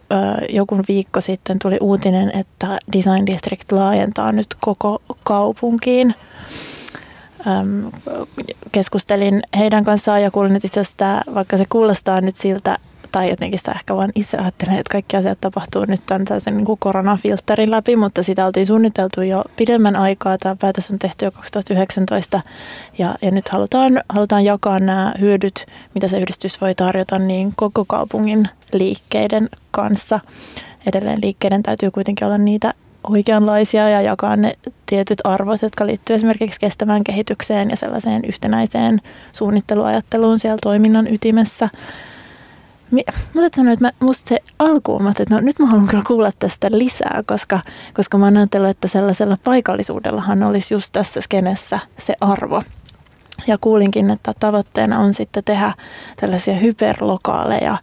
[0.48, 6.14] joku viikko sitten tuli uutinen, että Design District laajentaa nyt koko kaupunkiin.
[8.72, 12.76] Keskustelin heidän kanssaan ja kuulin, että itse asiassa vaikka se kuulostaa nyt siltä,
[13.12, 16.78] tai jotenkin sitä ehkä vaan itse ajattelen, että kaikki asiat tapahtuu nyt tämän tällaisen niin
[16.78, 20.38] koronafilterin läpi, mutta sitä oltiin suunniteltu jo pidemmän aikaa.
[20.38, 22.40] Tämä päätös on tehty jo 2019
[22.98, 27.84] ja, ja nyt halutaan, halutaan jakaa nämä hyödyt, mitä se yhdistys voi tarjota niin koko
[27.84, 30.20] kaupungin liikkeiden kanssa.
[30.86, 34.52] Edelleen liikkeiden täytyy kuitenkin olla niitä oikeanlaisia ja jakaa ne
[34.86, 39.00] tietyt arvot, jotka liittyy esimerkiksi kestävään kehitykseen ja sellaiseen yhtenäiseen
[39.32, 41.68] suunnitteluajatteluun siellä toiminnan ytimessä.
[42.90, 46.68] Mutta sanoa, että mä, musta se alkuun, että no, nyt mä haluan kyllä kuulla tästä
[46.70, 47.60] lisää, koska,
[47.94, 52.62] koska mä oon ajatellut, että sellaisella paikallisuudellahan olisi just tässä skenessä se arvo.
[53.46, 55.72] Ja kuulinkin, että tavoitteena on sitten tehdä
[56.20, 57.76] tällaisia hyperlokaaleja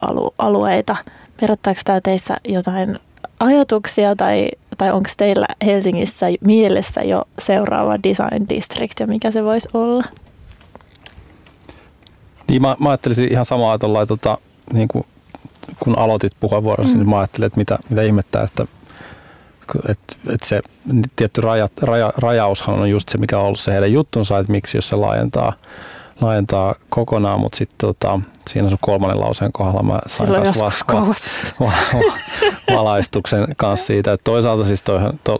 [0.00, 0.96] alu, alueita.
[1.42, 2.98] Herättääkö tämä teissä jotain
[3.40, 9.68] ajatuksia tai, tai onko teillä Helsingissä mielessä jo seuraava design district ja mikä se voisi
[9.74, 10.04] olla?
[12.48, 14.38] Niin mä, mä ajattelisin ihan samaa että tota,
[14.72, 15.04] niin kuin,
[15.78, 16.98] kun aloitit puheenvuorossa, mm.
[16.98, 18.66] niin mä ajattelin, että mitä, mitä ihmettää, että
[19.88, 20.60] että et se
[21.16, 24.78] tietty raja, raja, rajaushan on just se, mikä on ollut se heidän juttunsa, että miksi
[24.78, 25.52] jos se laajentaa,
[26.20, 31.06] laajentaa kokonaan, mutta sitten tota, siinä sun kolmannen lauseen kohdalla mä sain kanssa va-
[31.66, 34.82] va- va- valaistuksen kanssa siitä, että toisaalta siis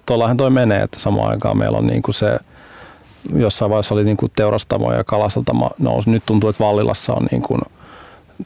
[0.06, 2.38] tuollahan to, toi menee, että samaan aikaan meillä on niinku se
[3.34, 6.10] jossain vaiheessa oli niin kuin teurastamo ja kalasteltamo nousi.
[6.10, 7.60] Nyt tuntuu, että Vallilassa on niin kuin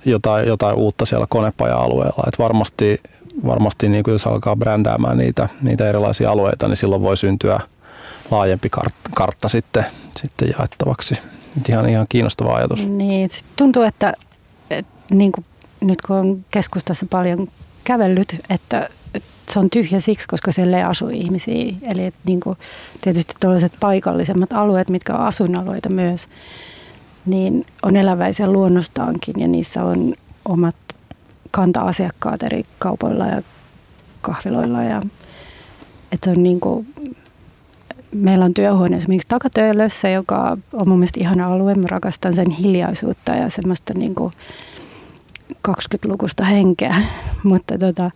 [0.04, 2.24] jotain, jotain uutta siellä konepaja-alueella.
[2.28, 3.00] Et varmasti
[3.46, 7.60] varmasti niin kuin jos alkaa brändäämään niitä, niitä erilaisia alueita, niin silloin voi syntyä
[8.30, 9.84] laajempi kartta, kartta sitten,
[10.20, 11.18] sitten jaettavaksi.
[11.68, 12.86] Ihan, ihan kiinnostava ajatus.
[12.86, 14.12] Niin, tuntuu, että,
[14.70, 15.44] että niin kuin
[15.80, 17.48] nyt kun on keskustassa paljon
[17.84, 18.90] kävellyt, että
[19.52, 21.72] se on tyhjä siksi, koska siellä ei asu ihmisiä.
[21.82, 22.58] Eli että niin kuin,
[23.00, 26.28] tietysti tällaiset paikallisemmat alueet, mitkä on asuinalueita myös,
[27.26, 30.76] niin on eläväisiä luonnostaankin ja niissä on omat
[31.50, 33.42] kanta-asiakkaat eri kaupoilla ja
[34.20, 34.82] kahviloilla.
[34.82, 35.00] Ja,
[36.12, 36.86] että se on niin kuin,
[38.12, 41.74] meillä on työhuone esimerkiksi takatöölössä, joka on mun mielestä ihana alue.
[41.74, 44.32] Mä rakastan sen hiljaisuutta ja semmoista niin kuin
[45.68, 46.96] 20-lukusta henkeä.
[47.42, 48.10] Mutta tota,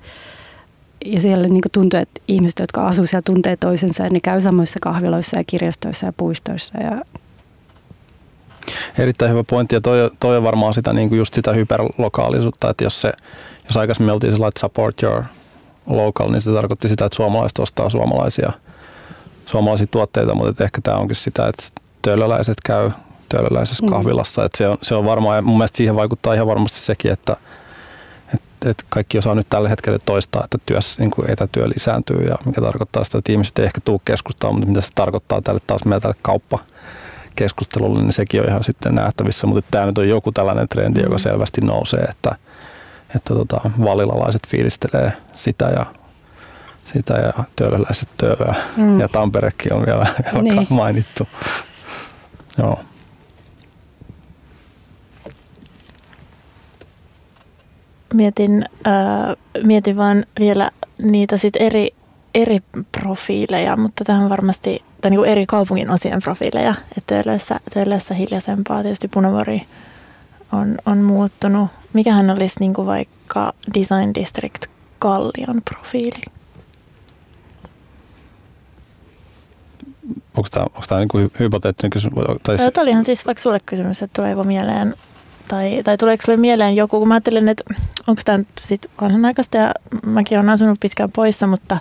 [1.04, 4.78] ja siellä niin tuntuu, että ihmiset, jotka asuu siellä, tuntee toisensa ja ne käy samoissa
[4.82, 6.78] kahviloissa ja kirjastoissa ja puistoissa.
[6.78, 7.04] Ja...
[8.98, 12.84] Erittäin hyvä pointti ja toi, toi on varmaan sitä, niin kuin just sitä hyperlokaalisuutta, että
[12.84, 13.12] jos, se,
[13.64, 15.22] jos aikaisemmin oltiin sellainen, että support your
[15.86, 18.52] local, niin se tarkoitti sitä, että suomalaiset ostaa suomalaisia,
[19.46, 21.62] suomalaisia tuotteita, mutta ehkä tämä onkin sitä, että
[22.02, 22.90] töölöläiset käy
[23.28, 23.90] töölöläisessä mm.
[23.90, 24.44] kahvilassa.
[24.44, 27.36] Että se, on, se on varmaan, ja mun mielestä siihen vaikuttaa ihan varmasti sekin, että
[28.66, 32.60] että kaikki osaa nyt tällä hetkellä toistaa, että työssä, niin kuin etätyö lisääntyy ja mikä
[32.60, 36.02] tarkoittaa sitä, että ihmiset ei ehkä tule keskustaan, mutta mitä se tarkoittaa tälle taas meidän
[36.02, 36.58] tälle kauppa
[37.36, 41.14] keskustelulle, niin sekin on ihan sitten nähtävissä, mutta tämä nyt on joku tällainen trendi, joka
[41.14, 41.18] mm.
[41.18, 42.36] selvästi nousee, että,
[43.16, 45.86] että tota, valilalaiset fiilistelee sitä ja
[46.92, 49.00] sitä ja töölöläiset töölöä mm.
[49.00, 50.66] ja Tamperekin on vielä, vielä niin.
[50.70, 51.28] mainittu.
[52.58, 52.80] Joo.
[58.14, 60.70] Mietin, äh, mietin vaan vielä
[61.02, 61.90] niitä sit eri,
[62.34, 62.58] eri
[62.92, 66.74] profiileja, mutta tähän varmasti, tai niin eri kaupungin osien profiileja.
[66.98, 69.62] Että töölössä, töölössä hiljaisempaa, tietysti Punavuori
[70.52, 71.70] on, on muuttunut.
[71.92, 74.66] Mikähän olisi niin kuin vaikka Design District
[74.98, 76.20] Kallion profiili?
[80.36, 82.18] Onko tämä, onko tämä niin kuin hypoteettinen kysymys?
[82.42, 82.56] Tai...
[82.56, 84.94] Tämä oli ihan siis vaikka sulle kysymys, että tuleeko mieleen
[85.50, 87.64] tai, tai tuleeko sinulle mieleen joku, kun mä ajattelin, että
[88.06, 89.74] onko tämä sitten vanhanaikaista ja
[90.06, 91.78] mäkin olen asunut pitkään poissa, mutta,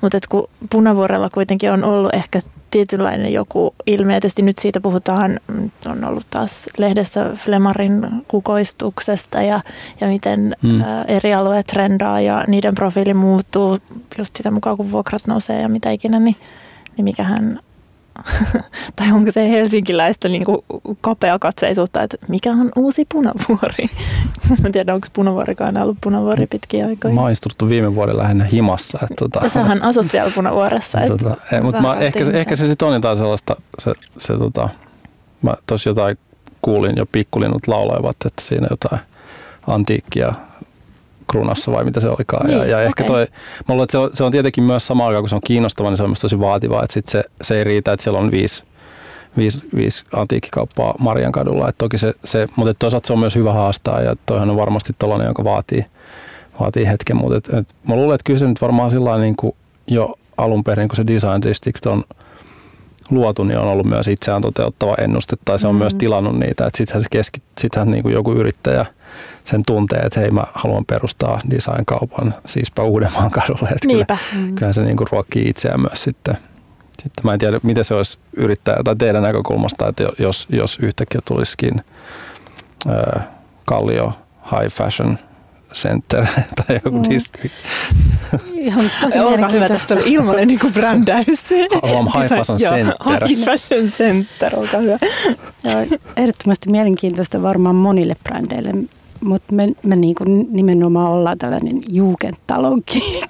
[0.00, 4.12] Mutta kun Punavuorella kuitenkin on ollut ehkä tietynlainen joku ilme.
[4.12, 5.40] Tietysti nyt siitä puhutaan,
[5.86, 9.60] on ollut taas lehdessä Flemarin kukoistuksesta ja,
[10.00, 10.80] ja miten mm.
[11.08, 13.78] eri alueet trendaa ja niiden profiili muuttuu
[14.18, 16.36] just sitä mukaan, kun vuokrat nousee ja mitä ikinä, niin,
[16.96, 17.60] niin mikähän
[18.96, 20.58] tai onko se helsinkiläistä niin kuin
[21.40, 23.90] katseisuutta, että mikä on uusi punavuori?
[24.62, 27.14] Mä tiedän, onko punavuorikaan ollut punavuori pitkiä aikoja.
[27.14, 28.98] Mä oon istuttu viime vuoden lähinnä himassa.
[29.02, 30.98] Että, tota, ja sähän asut vielä punavuoressa.
[31.08, 34.68] Tota, ei, mutta mä, ehkä, se, ehkä se sitten on jotain sellaista, se, se, tota,
[35.42, 36.18] mä tossa jotain
[36.62, 39.00] kuulin jo pikkulinnut lauloivat, että siinä jotain
[39.66, 40.34] antiikkia
[41.32, 42.46] krunassa vai mitä se olikaan.
[42.46, 42.86] Niin, ja, ja okay.
[42.86, 43.20] ehkä toi,
[43.68, 45.88] mä luulen, että se on, se on tietenkin myös sama aikaan, kun se on kiinnostava,
[45.88, 48.30] niin se on myös tosi vaativaa, että sit se, se ei riitä, että siellä on
[48.30, 48.64] viisi
[49.36, 51.68] viisi, viisi antiikkikauppaa Marian kadulla.
[51.68, 54.92] Et toki se, se, mutta toisaalta se on myös hyvä haastaa ja toihan on varmasti
[54.98, 55.86] tollainen, joka vaatii,
[56.60, 57.16] vaatii hetken.
[57.16, 59.54] Mutta et, et, mä luulen, että kyllä se nyt varmaan sillä niin kuin
[59.86, 62.04] jo alun perin, kun se Design District on
[63.12, 65.82] luotu, niin on ollut myös itseään toteuttava ennuste, tai se on mm-hmm.
[65.82, 68.86] myös tilannut niitä, että sittenhän, keski, sittenhän niin kuin joku yrittäjä
[69.44, 73.68] sen tuntee, että hei mä haluan perustaa design-kaupan siispä Uudenmaan kadulle.
[73.68, 74.18] Että Niinpä.
[74.30, 74.54] Kyllä, mm.
[74.54, 76.36] kyllähän se niin kuin ruokkii itseään myös sitten.
[77.02, 77.24] sitten.
[77.24, 81.80] Mä en tiedä, miten se olisi yrittäjä tai teidän näkökulmasta, että jos, jos yhtäkkiä tulisikin
[82.90, 83.22] äh,
[83.64, 84.12] Kallio
[84.52, 85.18] High Fashion–
[85.72, 87.10] Center tai joku mm.
[87.10, 87.54] district.
[88.52, 91.50] Ihan tosi Olkaa hyvä, tässä oli ilmainen niin kuin brändäys.
[91.82, 93.28] Haluan High Fashion Center.
[93.28, 94.98] High Fashion Center, olkaa hyvä.
[95.64, 98.74] Ja ehdottomasti mielenkiintoista varmaan monille brändeille,
[99.24, 102.80] mutta me, me niin kuin nimenomaan ollaan tällainen Jugendtalon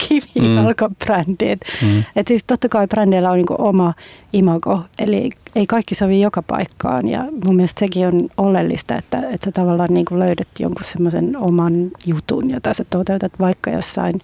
[0.09, 1.55] kivijalkabrändi.
[1.83, 1.89] Mm.
[1.89, 2.05] mm.
[2.17, 3.95] Et siis totta kai brändeillä on niin kuin oma
[4.33, 9.45] imago, eli ei kaikki sovi joka paikkaan ja mun mielestä sekin on oleellista, että, että
[9.45, 14.21] sä tavallaan niin kuin löydät jonkun semmoisen oman jutun, jota sä toteutat vaikka jossain.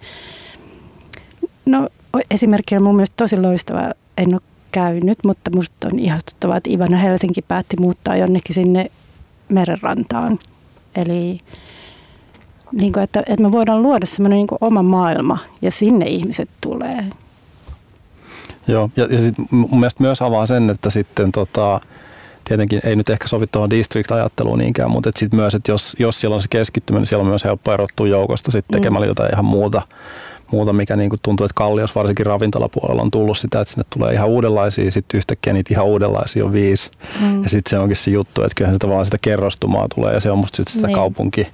[1.65, 1.89] No
[2.31, 6.97] esimerkki on mun mielestä tosi loistava, en ole käynyt, mutta musta on ihastuttavaa, että Ivana
[6.97, 8.91] Helsinki päätti muuttaa jonnekin sinne
[9.49, 10.39] merenrantaan.
[10.95, 11.37] Eli
[12.71, 17.05] niin kuin, että, että me voidaan luoda semmoinen niin oma maailma ja sinne ihmiset tulee.
[18.67, 21.79] Joo, ja, ja sit mun mielestä myös avaa sen, että sitten tota,
[22.43, 26.35] tietenkin ei nyt ehkä sovi tuohon district-ajatteluun niinkään, mutta sitten myös, että jos, jos siellä
[26.35, 28.81] on se keskittyminen, niin siellä on myös helppo erottua joukosta sitten mm.
[28.81, 29.81] tekemällä jotain ihan muuta,
[30.51, 34.13] muuta mikä niin kuin tuntuu, että Kallios varsinkin ravintolapuolella on tullut sitä, että sinne tulee
[34.13, 36.89] ihan uudenlaisia, sitten yhtäkkiä niitä ihan uudenlaisia on viisi.
[37.21, 37.43] Mm.
[37.43, 40.31] Ja sitten se onkin se juttu, että kyllähän se tavallaan sitä kerrostumaa tulee ja se
[40.31, 40.95] on musta sitten sitä niin.
[40.95, 41.47] kaupunki,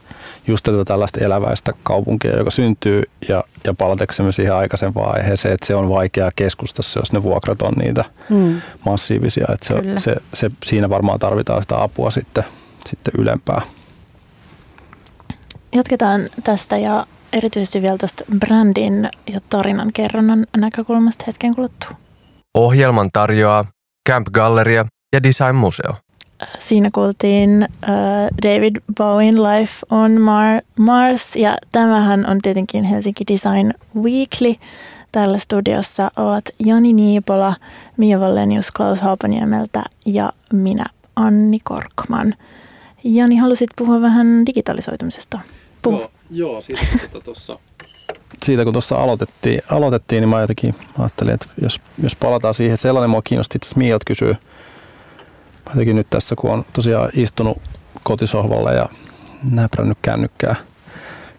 [0.48, 5.76] just tätä tällaista eläväistä kaupunkia, joka syntyy ja, ja palataksemme siihen aikaisempaan aiheeseen, että se
[5.76, 8.62] on vaikea keskustassa, jos ne vuokrat on niitä mm.
[8.86, 9.46] massiivisia.
[9.54, 12.44] Että se, se, se, siinä varmaan tarvitaan sitä apua sitten,
[12.90, 13.62] sitten ylempää.
[15.74, 17.06] Jatketaan tästä ja
[17.36, 21.90] erityisesti vielä tästä brändin ja tarinan kerronnan näkökulmasta hetken kuluttua.
[22.54, 23.66] Ohjelman tarjoaa
[24.10, 25.96] Camp Galleria ja Design Museo.
[26.60, 33.72] Siinä kuultiin uh, David Bowen Life on Mar- Mars ja tämähän on tietenkin Helsinki Design
[33.96, 34.56] Weekly.
[35.12, 37.56] Tällä studiossa ovat Jani Niipola,
[37.98, 42.34] Mia Vallenius Klaus Haapaniemeltä ja minä Anni Korkman.
[43.04, 45.40] Jani, halusit puhua vähän digitalisoitumisesta?
[45.82, 46.00] Puh.
[46.00, 47.60] Joo, joo siitä tuota tuossa
[48.44, 53.10] siitä kun tuossa aloitettiin, aloitettiin, niin mä jotenkin ajattelin, että jos, jos palataan siihen, sellainen
[53.10, 54.36] mua kiinnosti itse asiassa kysyy
[55.70, 57.62] jotenkin nyt tässä, kun on tosiaan istunut
[58.04, 58.90] kotisohvalla ja
[59.52, 60.56] näprännyt kännykkää,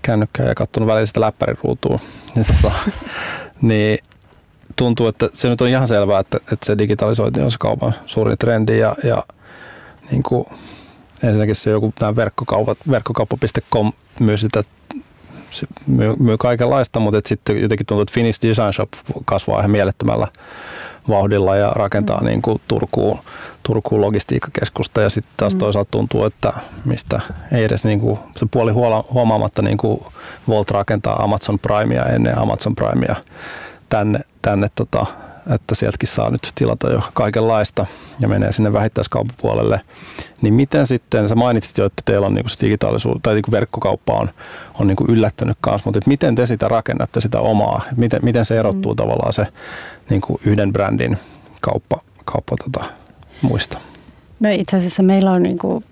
[0.02, 1.98] kännykkää ja katsonut välillä sitä läppäriruutua,
[2.34, 2.74] niin, tota,
[3.62, 3.98] niin
[4.76, 8.38] tuntuu, että se nyt on ihan selvää, että, että se digitalisointi on se kaupan suurin
[8.38, 9.24] trendi ja, ja
[10.10, 10.46] niin kuin,
[11.22, 14.64] ensinnäkin se joku nämä verkkokaupat, verkkokauppa.com myy sitä
[15.86, 18.92] myy, myy kaikenlaista, mutta sitten jotenkin tuntuu, että Finnish Design Shop
[19.24, 20.28] kasvaa ihan mielettömällä
[21.08, 22.26] vauhdilla ja rakentaa mm.
[22.26, 23.18] niin kuin Turkuun,
[23.62, 25.58] Turkuun logistiikkakeskusta ja sitten taas mm.
[25.58, 26.52] toisaalta tuntuu, että
[26.84, 27.20] mistä
[27.52, 28.72] ei edes niin kuin, se puoli
[29.12, 30.00] huomaamatta niin kuin
[30.48, 33.16] Volt rakentaa Amazon Primea ennen Amazon Primea
[33.88, 35.06] tänne, tänne tota,
[35.54, 37.86] että sieltäkin saa nyt tilata jo kaikenlaista
[38.20, 39.80] ja menee sinne vähittäiskauppapuolelle.
[40.42, 44.12] Niin miten sitten, sä mainitsit jo, että teillä on niinku se digitaalisuus tai niinku verkkokauppa
[44.12, 44.30] on,
[44.80, 47.82] on niinku yllättänyt kanssa, mutta miten te sitä rakennatte sitä omaa?
[47.96, 48.96] Miten, miten se erottuu mm.
[48.96, 49.46] tavallaan se
[50.10, 51.18] niinku yhden brändin
[51.60, 52.84] kauppa, kauppa tota,
[53.42, 53.78] muista?
[54.40, 55.82] No itse asiassa meillä on niinku,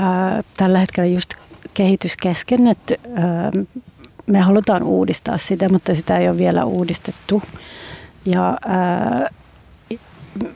[0.00, 1.34] äh, tällä hetkellä just
[1.74, 3.66] kehitys kesken, että äh,
[4.26, 7.42] me halutaan uudistaa sitä, mutta sitä ei ole vielä uudistettu.
[8.24, 9.30] Ja ää,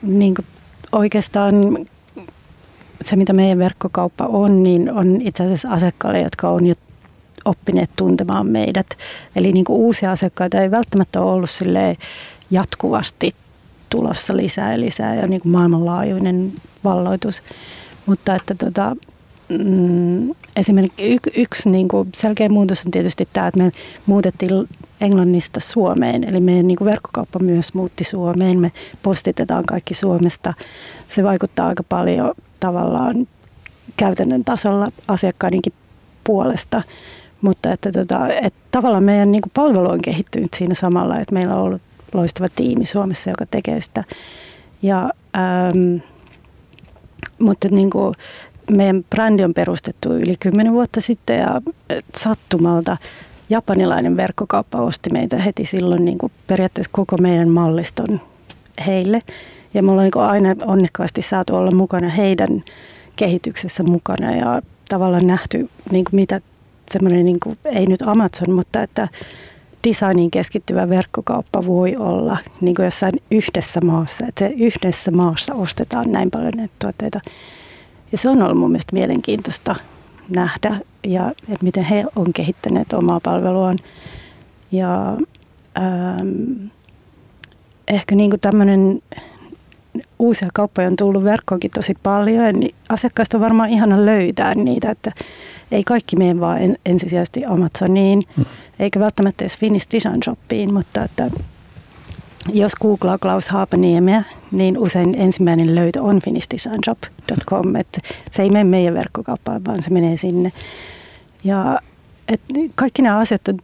[0.01, 0.45] niin kuin
[0.91, 1.55] oikeastaan
[3.01, 6.75] se, mitä meidän verkkokauppa on, niin on itse asiassa asiakkaille, jotka on jo
[7.45, 8.87] oppineet tuntemaan meidät.
[9.35, 11.49] Eli niin uusia asiakkaita ei välttämättä ole ollut
[12.51, 13.35] jatkuvasti
[13.89, 16.53] tulossa lisää ja lisää ja niin maailmanlaajuinen
[16.83, 17.43] valloitus.
[18.05, 18.95] Mutta että tota,
[19.49, 23.71] mm, esimerkiksi y, yksi niin kuin selkeä muutos on tietysti tämä, että me
[24.05, 24.51] muutettiin
[25.01, 26.23] Englannista Suomeen.
[26.23, 28.59] Eli meidän niin kuin verkkokauppa myös muutti Suomeen.
[28.59, 28.71] Me
[29.03, 30.53] postitetaan kaikki Suomesta.
[31.07, 33.27] Se vaikuttaa aika paljon tavallaan
[33.97, 35.73] käytännön tasolla asiakkaidenkin
[36.23, 36.81] puolesta.
[37.41, 41.55] Mutta että, tota, että tavallaan meidän niin kuin palvelu on kehittynyt siinä samalla, että meillä
[41.55, 41.81] on ollut
[42.13, 44.03] loistava tiimi Suomessa, joka tekee sitä.
[44.81, 45.97] Ja, ähm,
[47.39, 48.13] mutta niin kuin,
[48.71, 51.61] meidän brändi on perustettu yli kymmenen vuotta sitten ja
[52.17, 52.97] sattumalta
[53.49, 58.21] japanilainen verkkokauppa osti meitä heti silloin niin kuin periaatteessa koko meidän malliston
[58.85, 59.19] heille.
[59.73, 62.63] Ja me ollaan niin aina onnekkaasti saatu olla mukana heidän
[63.15, 66.41] kehityksessä mukana ja tavallaan nähty, niin kuin mitä
[66.91, 69.07] semmoinen, niin kuin, ei nyt Amazon, mutta että
[69.87, 74.25] designiin keskittyvä verkkokauppa voi olla niin kuin jossain yhdessä maassa.
[74.27, 77.19] Että se yhdessä maassa ostetaan näin paljon näitä tuotteita.
[78.11, 79.75] Ja se on ollut mun mielestä mielenkiintoista
[80.35, 83.77] nähdä ja että miten he on kehittäneet omaa palveluaan.
[84.71, 85.17] Ja
[85.77, 86.67] ähm,
[87.87, 89.01] ehkä niin kuin tämmöinen
[90.19, 95.11] uusia kauppoja on tullut verkkoonkin tosi paljon, niin asiakkaista on varmaan ihana löytää niitä, että
[95.71, 98.45] ei kaikki mene vaan ensisijaisesti Amazoniin, hmm.
[98.79, 101.29] eikä välttämättä edes Finnish Design Shopiin, mutta että
[102.53, 107.75] jos googlaa Klaus Haapaniemeä, niin usein ensimmäinen löytö on finishdesignshop.com.
[107.75, 107.99] Että
[108.31, 110.51] se ei mene meidän verkkokauppaan, vaan se menee sinne.
[111.43, 111.79] Ja
[112.27, 112.41] et
[112.75, 113.55] kaikki nämä asiat on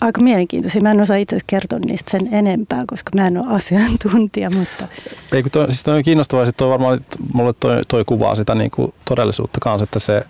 [0.00, 0.82] aika mielenkiintoisia.
[0.82, 4.50] Mä en osaa itse asiassa kertoa niistä sen enempää, koska mä en ole asiantuntija.
[4.50, 4.88] Mutta...
[5.32, 6.46] Ei, toi, siis toi on kiinnostavaa.
[6.46, 7.00] Sitten toi varmaan
[7.32, 10.24] mulle toi, toi kuvaa sitä niin kuin todellisuutta kanssa, että se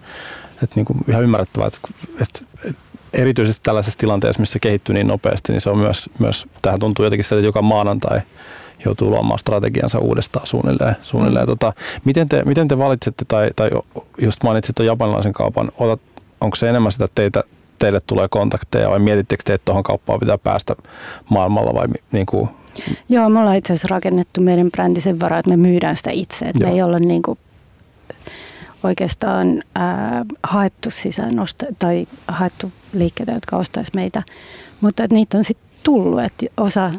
[0.63, 1.79] että niin kuin ihan ymmärrettävää, että,
[2.23, 2.83] että, että
[3.16, 7.24] erityisesti tällaisessa tilanteessa, missä kehittyy niin nopeasti, niin se on myös, myös tähän tuntuu jotenkin
[7.24, 8.20] sitä, että joka maanantai
[8.85, 10.96] joutuu luomaan strategiansa uudestaan suunnilleen.
[11.02, 11.46] suunnilleen.
[11.46, 11.72] Tota,
[12.05, 13.70] miten, te, miten te valitsette, tai, tai
[14.18, 16.00] just mainitsit tuon japanilaisen kaupan, otat,
[16.40, 17.44] onko se enemmän sitä, että teitä,
[17.79, 20.76] teille tulee kontakteja vai mietittekö te, että tuohon kauppaan pitää päästä
[21.31, 22.48] maailmalla vai niin kuin,
[23.09, 26.44] Joo, me ollaan itse asiassa rakennettu meidän brändi sen varaa, että me myydään sitä itse.
[26.44, 27.38] Että me ei olla niin kuin
[28.83, 31.35] oikeastaan ää, haettu sisään
[31.79, 34.23] tai haettu liikkeitä, jotka ostaisi meitä.
[34.81, 36.91] Mutta että niitä on sitten tullut, että osa,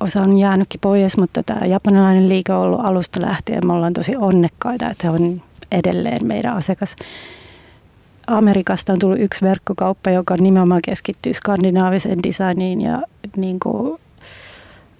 [0.00, 3.66] osa on jäänytkin pois, mutta tämä japanilainen liike on ollut alusta lähtien.
[3.66, 5.42] Me ollaan tosi onnekkaita, että on
[5.72, 6.96] edelleen meidän asiakas.
[8.26, 13.02] Amerikasta on tullut yksi verkkokauppa, joka nimenomaan keskittyy skandinaaviseen designiin ja
[13.36, 14.00] niin kuin,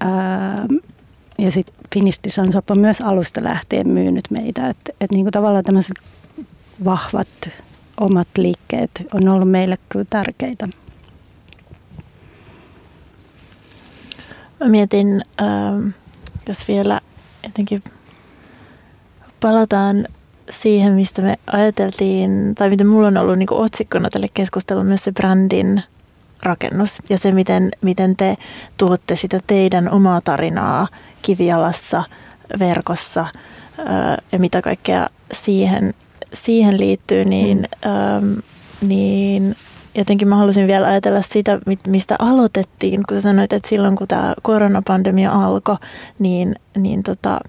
[0.01, 0.67] ää,
[1.41, 4.69] ja sitten Finnish Design Shop on myös alusta lähtien myynyt meitä.
[4.69, 5.97] Että et niinku tavallaan tämmöiset
[6.85, 7.29] vahvat
[8.01, 10.69] omat liikkeet on ollut meille kyllä tärkeitä.
[14.61, 15.89] Mä mietin, ähm,
[16.49, 17.01] jos vielä
[17.43, 17.83] jotenkin
[19.41, 20.07] palataan
[20.51, 25.13] siihen, mistä me ajateltiin, tai miten mulla on ollut niin otsikkona tälle keskustelulle myös se
[25.13, 25.83] brändin
[26.43, 28.37] rakennus ja se, miten, miten te
[28.77, 30.89] tuotte sitä teidän omaa tarinaa
[31.23, 32.05] kivialassa,
[32.59, 33.27] verkossa
[34.33, 35.95] ja mitä kaikkea siihen,
[36.33, 37.69] siihen liittyy, niin,
[38.21, 38.43] mm.
[38.89, 39.57] niin
[39.95, 44.35] jotenkin mä halusin vielä ajatella sitä, mistä aloitettiin, kun sä sanoit, että silloin kun tämä
[44.43, 45.77] koronapandemia alkoi,
[46.19, 47.41] niin, niin tota,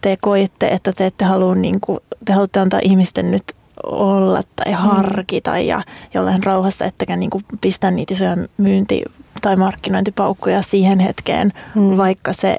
[0.00, 3.44] te koitte, että te ette halua, niin kuin, te haluatte antaa ihmisten nyt
[3.82, 4.78] olla tai mm.
[4.78, 5.82] harkita ja
[6.14, 9.04] jollain rauhassa, ettekä niin kuin pistää niitä isoja myynti-
[9.42, 11.96] tai markkinointipaukkuja siihen hetkeen, mm.
[11.96, 12.58] vaikka se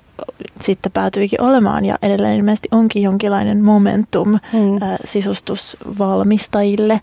[0.61, 4.37] sitten päätyikin olemaan ja edelleen ilmeisesti onkin jonkinlainen momentum mm.
[4.83, 7.01] ä, sisustusvalmistajille,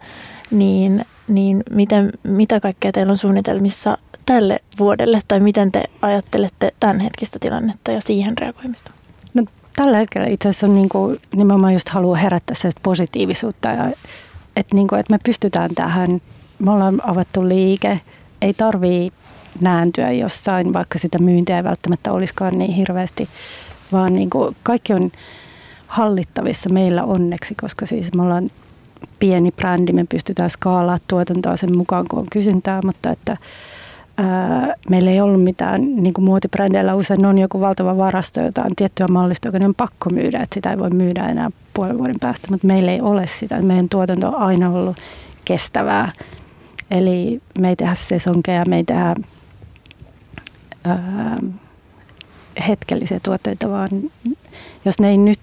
[0.50, 7.00] niin, niin miten, mitä kaikkea teillä on suunnitelmissa tälle vuodelle tai miten te ajattelette tämän
[7.00, 8.90] hetkistä tilannetta ja siihen reagoimista?
[9.76, 13.92] Tällä hetkellä itse asiassa on niin kuin, nimenomaan just haluaa herättää se positiivisuutta ja
[14.56, 16.20] että, niin kuin, että me pystytään tähän.
[16.58, 18.00] Me ollaan avattu liike,
[18.42, 19.12] ei tarvii
[19.60, 23.28] nääntyä jossain, vaikka sitä myyntiä ei välttämättä olisikaan niin hirveästi,
[23.92, 25.12] vaan niin kuin kaikki on
[25.86, 28.50] hallittavissa meillä onneksi, koska siis me ollaan
[29.18, 33.36] pieni brändi, me pystytään skaalaa tuotantoa sen mukaan, kun on kysyntää, mutta että
[34.16, 38.76] Ää, meillä ei ollut mitään, niin kuin muotibrändeillä usein on joku valtava varasto, jota on
[38.76, 42.48] tiettyä mallista, joka on pakko myydä, että sitä ei voi myydä enää puolen vuoden päästä,
[42.50, 43.62] mutta meillä ei ole sitä.
[43.62, 44.96] Meidän tuotanto on aina ollut
[45.44, 46.12] kestävää.
[46.90, 49.14] Eli me ei tehdä sesonkeja, me ei tehdä
[50.84, 51.36] ää,
[52.68, 53.88] hetkellisiä tuotteita, vaan
[54.84, 55.40] jos ne ei nyt,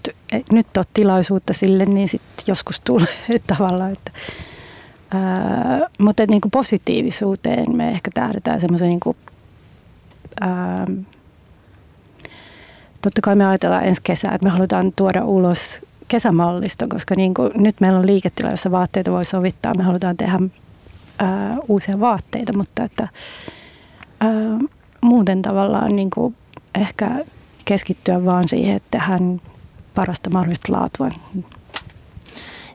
[0.52, 3.06] nyt ole tilaisuutta sille, niin sitten joskus tulee
[3.56, 4.12] tavallaan, että
[5.98, 9.16] Mutta niin kuin positiivisuuteen me ehkä tähdetään semmoisen niin kuin,
[10.40, 10.86] ää,
[13.02, 17.50] totta kai me ajatellaan ensi kesää, että me halutaan tuoda ulos kesämallista, koska niin kuin,
[17.54, 19.72] nyt meillä on liiketila, jossa vaatteita voi sovittaa.
[19.78, 20.38] Me halutaan tehdä
[21.18, 23.08] ää, uusia vaatteita, mutta että,
[24.20, 24.30] ää,
[25.00, 26.36] muuten tavallaan niin kuin
[26.74, 27.24] ehkä
[27.64, 29.40] keskittyä vaan siihen, että tehdään
[29.94, 31.10] parasta mahdollista laatua.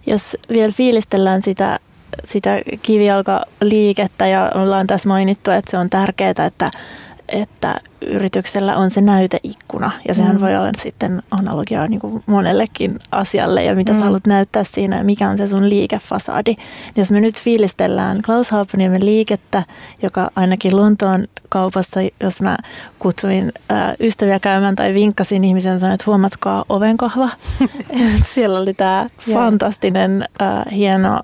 [0.08, 1.80] Jos vielä fiilistellään sitä,
[2.24, 6.70] sitä kivijalkaliikettä ja ollaan tässä mainittu, että se on tärkeää, että
[7.28, 10.42] että yrityksellä on se näyteikkuna ja sehän mm.
[10.42, 13.98] voi olla sitten analogiaa niin kuin monellekin asialle ja mitä mm.
[13.98, 16.56] sä haluat näyttää siinä, mikä on se sun liikefasadi.
[16.96, 19.64] Jos me nyt fiilistellään Klaus Haapaniemen liikettä,
[20.02, 22.58] joka ainakin Lontoon kaupassa, jos mä
[23.00, 27.30] kutsuin äh, ystäviä käymään tai vinkkasin ihmisen, sanoin, että huomatkaa ovenkahva.
[28.34, 31.20] Siellä oli tämä fantastinen, äh, hieno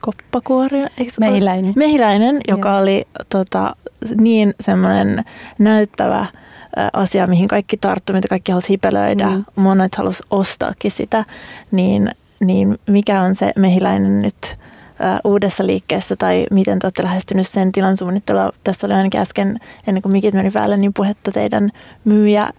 [0.00, 0.86] koppakuoria.
[1.20, 1.72] Mehiläinen.
[1.76, 2.80] Mehiläinen, joka Joo.
[2.80, 3.76] oli tota,
[4.16, 5.24] niin semmoinen
[5.58, 6.26] näyttävä
[6.92, 9.28] asia, mihin kaikki tarttu, mitä kaikki halusi hipelöidä.
[9.28, 9.44] Mm.
[9.56, 11.24] Monet halusi ostaakin sitä.
[11.70, 12.10] Niin,
[12.40, 14.58] niin mikä on se mehiläinen nyt
[15.24, 18.50] uudessa liikkeessä tai miten te olette lähestynyt sen tilan suunnittelua?
[18.64, 19.56] Tässä oli ainakin äsken,
[19.86, 21.70] ennen kuin mikit meni päälle, niin puhetta teidän
[22.04, 22.50] myyjä,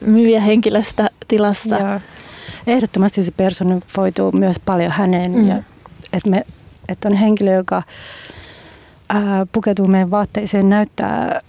[0.00, 1.76] myyjä henkilöstä tilassa.
[1.76, 2.00] Joo.
[2.68, 5.32] Ehdottomasti se personifoituu myös paljon häneen.
[5.32, 5.48] Mm.
[5.48, 5.56] Ja,
[6.12, 6.46] että, me,
[6.88, 7.82] että on henkilö, joka
[9.08, 11.40] ää, pukeutuu meidän vaatteeseen, näyttää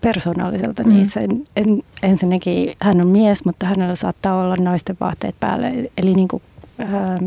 [0.00, 0.82] persoonalliselta.
[0.82, 0.96] Niin mm.
[0.96, 5.90] Niin sen, en, ensinnäkin hän on mies, mutta hänellä saattaa olla naisten vaatteet päälle.
[5.96, 6.42] Eli niin kuin,
[6.78, 7.18] ää,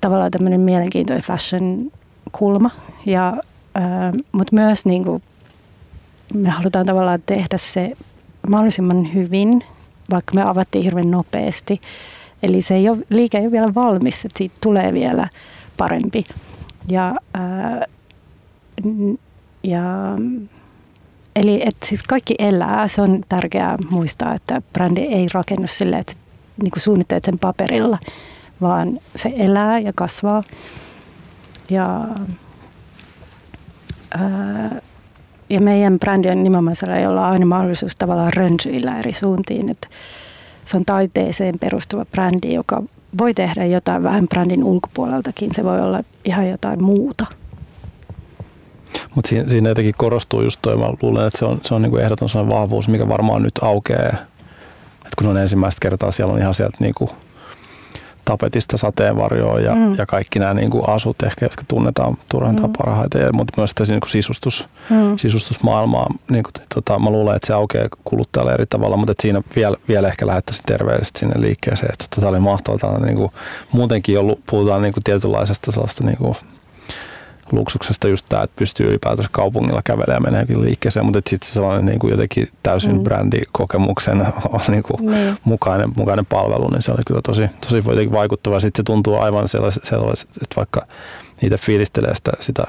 [0.00, 2.70] tavallaan tämmöinen mielenkiintoinen fashion-kulma.
[3.06, 3.36] Ja,
[3.74, 5.22] ää, mutta myös niin kuin,
[6.34, 7.92] me halutaan tavallaan tehdä se
[8.50, 9.64] mahdollisimman hyvin,
[10.12, 11.80] vaikka me avattiin hirveän nopeasti.
[12.42, 15.28] Eli se ei ole, liike ei ole vielä valmis, että siitä tulee vielä
[15.76, 16.24] parempi.
[16.88, 17.86] Ja ää,
[19.62, 19.82] ja,
[21.36, 26.12] eli että siis kaikki elää, se on tärkeää muistaa, että brändi ei rakennu sille, että
[26.62, 27.98] niin kuin sen paperilla,
[28.60, 30.42] vaan se elää ja kasvaa.
[31.70, 32.04] Ja,
[34.10, 34.80] ää,
[35.52, 39.70] ja meidän brändi on nimenomaan sellainen, jolla on aina mahdollisuus tavallaan rönsyillä eri suuntiin.
[39.70, 39.88] Että
[40.66, 42.82] se on taiteeseen perustuva brändi, joka
[43.18, 45.54] voi tehdä jotain vähän brändin ulkopuoleltakin.
[45.54, 47.26] Se voi olla ihan jotain muuta.
[49.14, 51.96] Mutta siinä, siinä jotenkin korostuu just toi, mä luulen, että se on, se on niinku
[51.96, 54.16] ehdoton vahvuus, mikä varmaan nyt aukeaa.
[55.06, 57.10] Et kun on ensimmäistä kertaa, siellä on ihan sieltä niinku
[58.24, 59.94] tapetista sateenvarjoa ja, mm.
[59.98, 62.72] ja kaikki nämä niinku asut ehkä, jotka tunnetaan turhan mm.
[62.78, 65.18] parhaiten, ja, mutta myös sitä niinku sisustus, mm.
[65.18, 66.06] sisustusmaailmaa.
[66.30, 70.26] Niinku, tota, mä luulen, että se aukeaa kuluttajalle eri tavalla, mutta siinä vielä, vielä ehkä
[70.26, 71.92] lähettäisiin terveellisesti sinne liikkeeseen.
[71.92, 72.98] Että tota oli mahtavaa.
[72.98, 73.32] Niinku,
[73.72, 76.36] muutenkin ollut, puhutaan niinku tietynlaisesta sellaista niinku,
[77.52, 81.86] luksuksesta just tämä, että pystyy ylipäätänsä kaupungilla kävelemään ja meneekin liikkeeseen, mutta sitten se sellainen
[81.86, 83.02] niin kuin jotenkin täysin mm.
[83.02, 84.18] brändikokemuksen
[84.68, 85.36] niin kuin niin.
[85.44, 88.60] Mukainen, mukainen palvelu, niin se oli kyllä tosi, tosi jotenkin vaikuttava.
[88.60, 90.82] Sitten se tuntuu aivan sellaiset, että vaikka
[91.42, 92.62] niitä fiilistelee sitä, sitä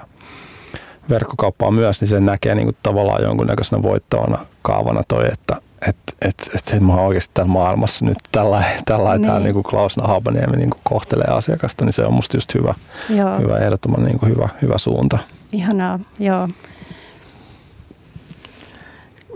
[1.09, 5.55] verkkokauppaa myös, niin sen näkee niin kuin tavallaan jonkunnäköisenä voittavana kaavana toi, että
[5.89, 9.21] että et, et, et mä oon oikeasti täällä maailmassa nyt tällä, tällä niin.
[9.21, 12.73] täällä niin Klaus Nahabaniemi niin kohtelee asiakasta, niin se on musta just hyvä,
[13.09, 13.39] joo.
[13.39, 15.17] hyvä ehdottoman niin kuin hyvä, hyvä suunta.
[15.51, 16.47] Ihanaa, joo.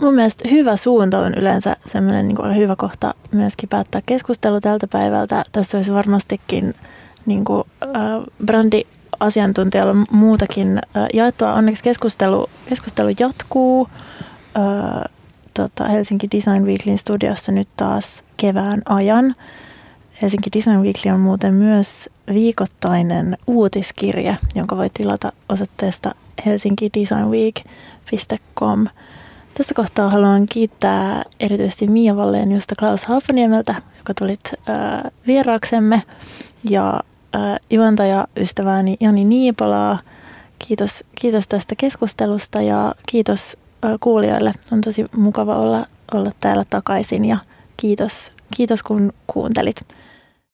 [0.01, 5.43] Mun mielestä hyvä suunta on yleensä semmoinen niin hyvä kohta myöskin päättää keskustelu tältä päivältä.
[5.51, 6.75] Tässä olisi varmastikin
[7.25, 7.91] niin kuin, äh,
[8.45, 8.83] brändi
[9.19, 11.53] asiantuntijalla muutakin äh, jaettua.
[11.53, 13.89] Onneksi keskustelu, keskustelu jatkuu.
[14.57, 15.16] Äh,
[15.57, 19.35] tota, Helsinki Design Weeklyn studiossa nyt taas kevään ajan.
[20.21, 28.85] Helsinki Design Weekly on muuten myös viikoittainen uutiskirja, jonka voi tilata osoitteesta helsinkidesignweek.com.
[29.53, 32.49] Tässä kohtaa haluan kiittää erityisesti Mia Walleen,
[32.79, 34.57] Klaus Haapaniemeltä, joka tulit äh,
[35.27, 36.03] vieraaksemme,
[36.69, 36.99] ja
[37.35, 37.59] äh,
[38.37, 39.99] ystävääni Jani Niipolaa.
[40.67, 43.57] Kiitos, kiitos tästä keskustelusta ja kiitos
[43.99, 44.53] kuulijoille.
[44.71, 47.37] On tosi mukava olla, olla täällä takaisin ja
[47.77, 49.81] kiitos, kiitos kun kuuntelit.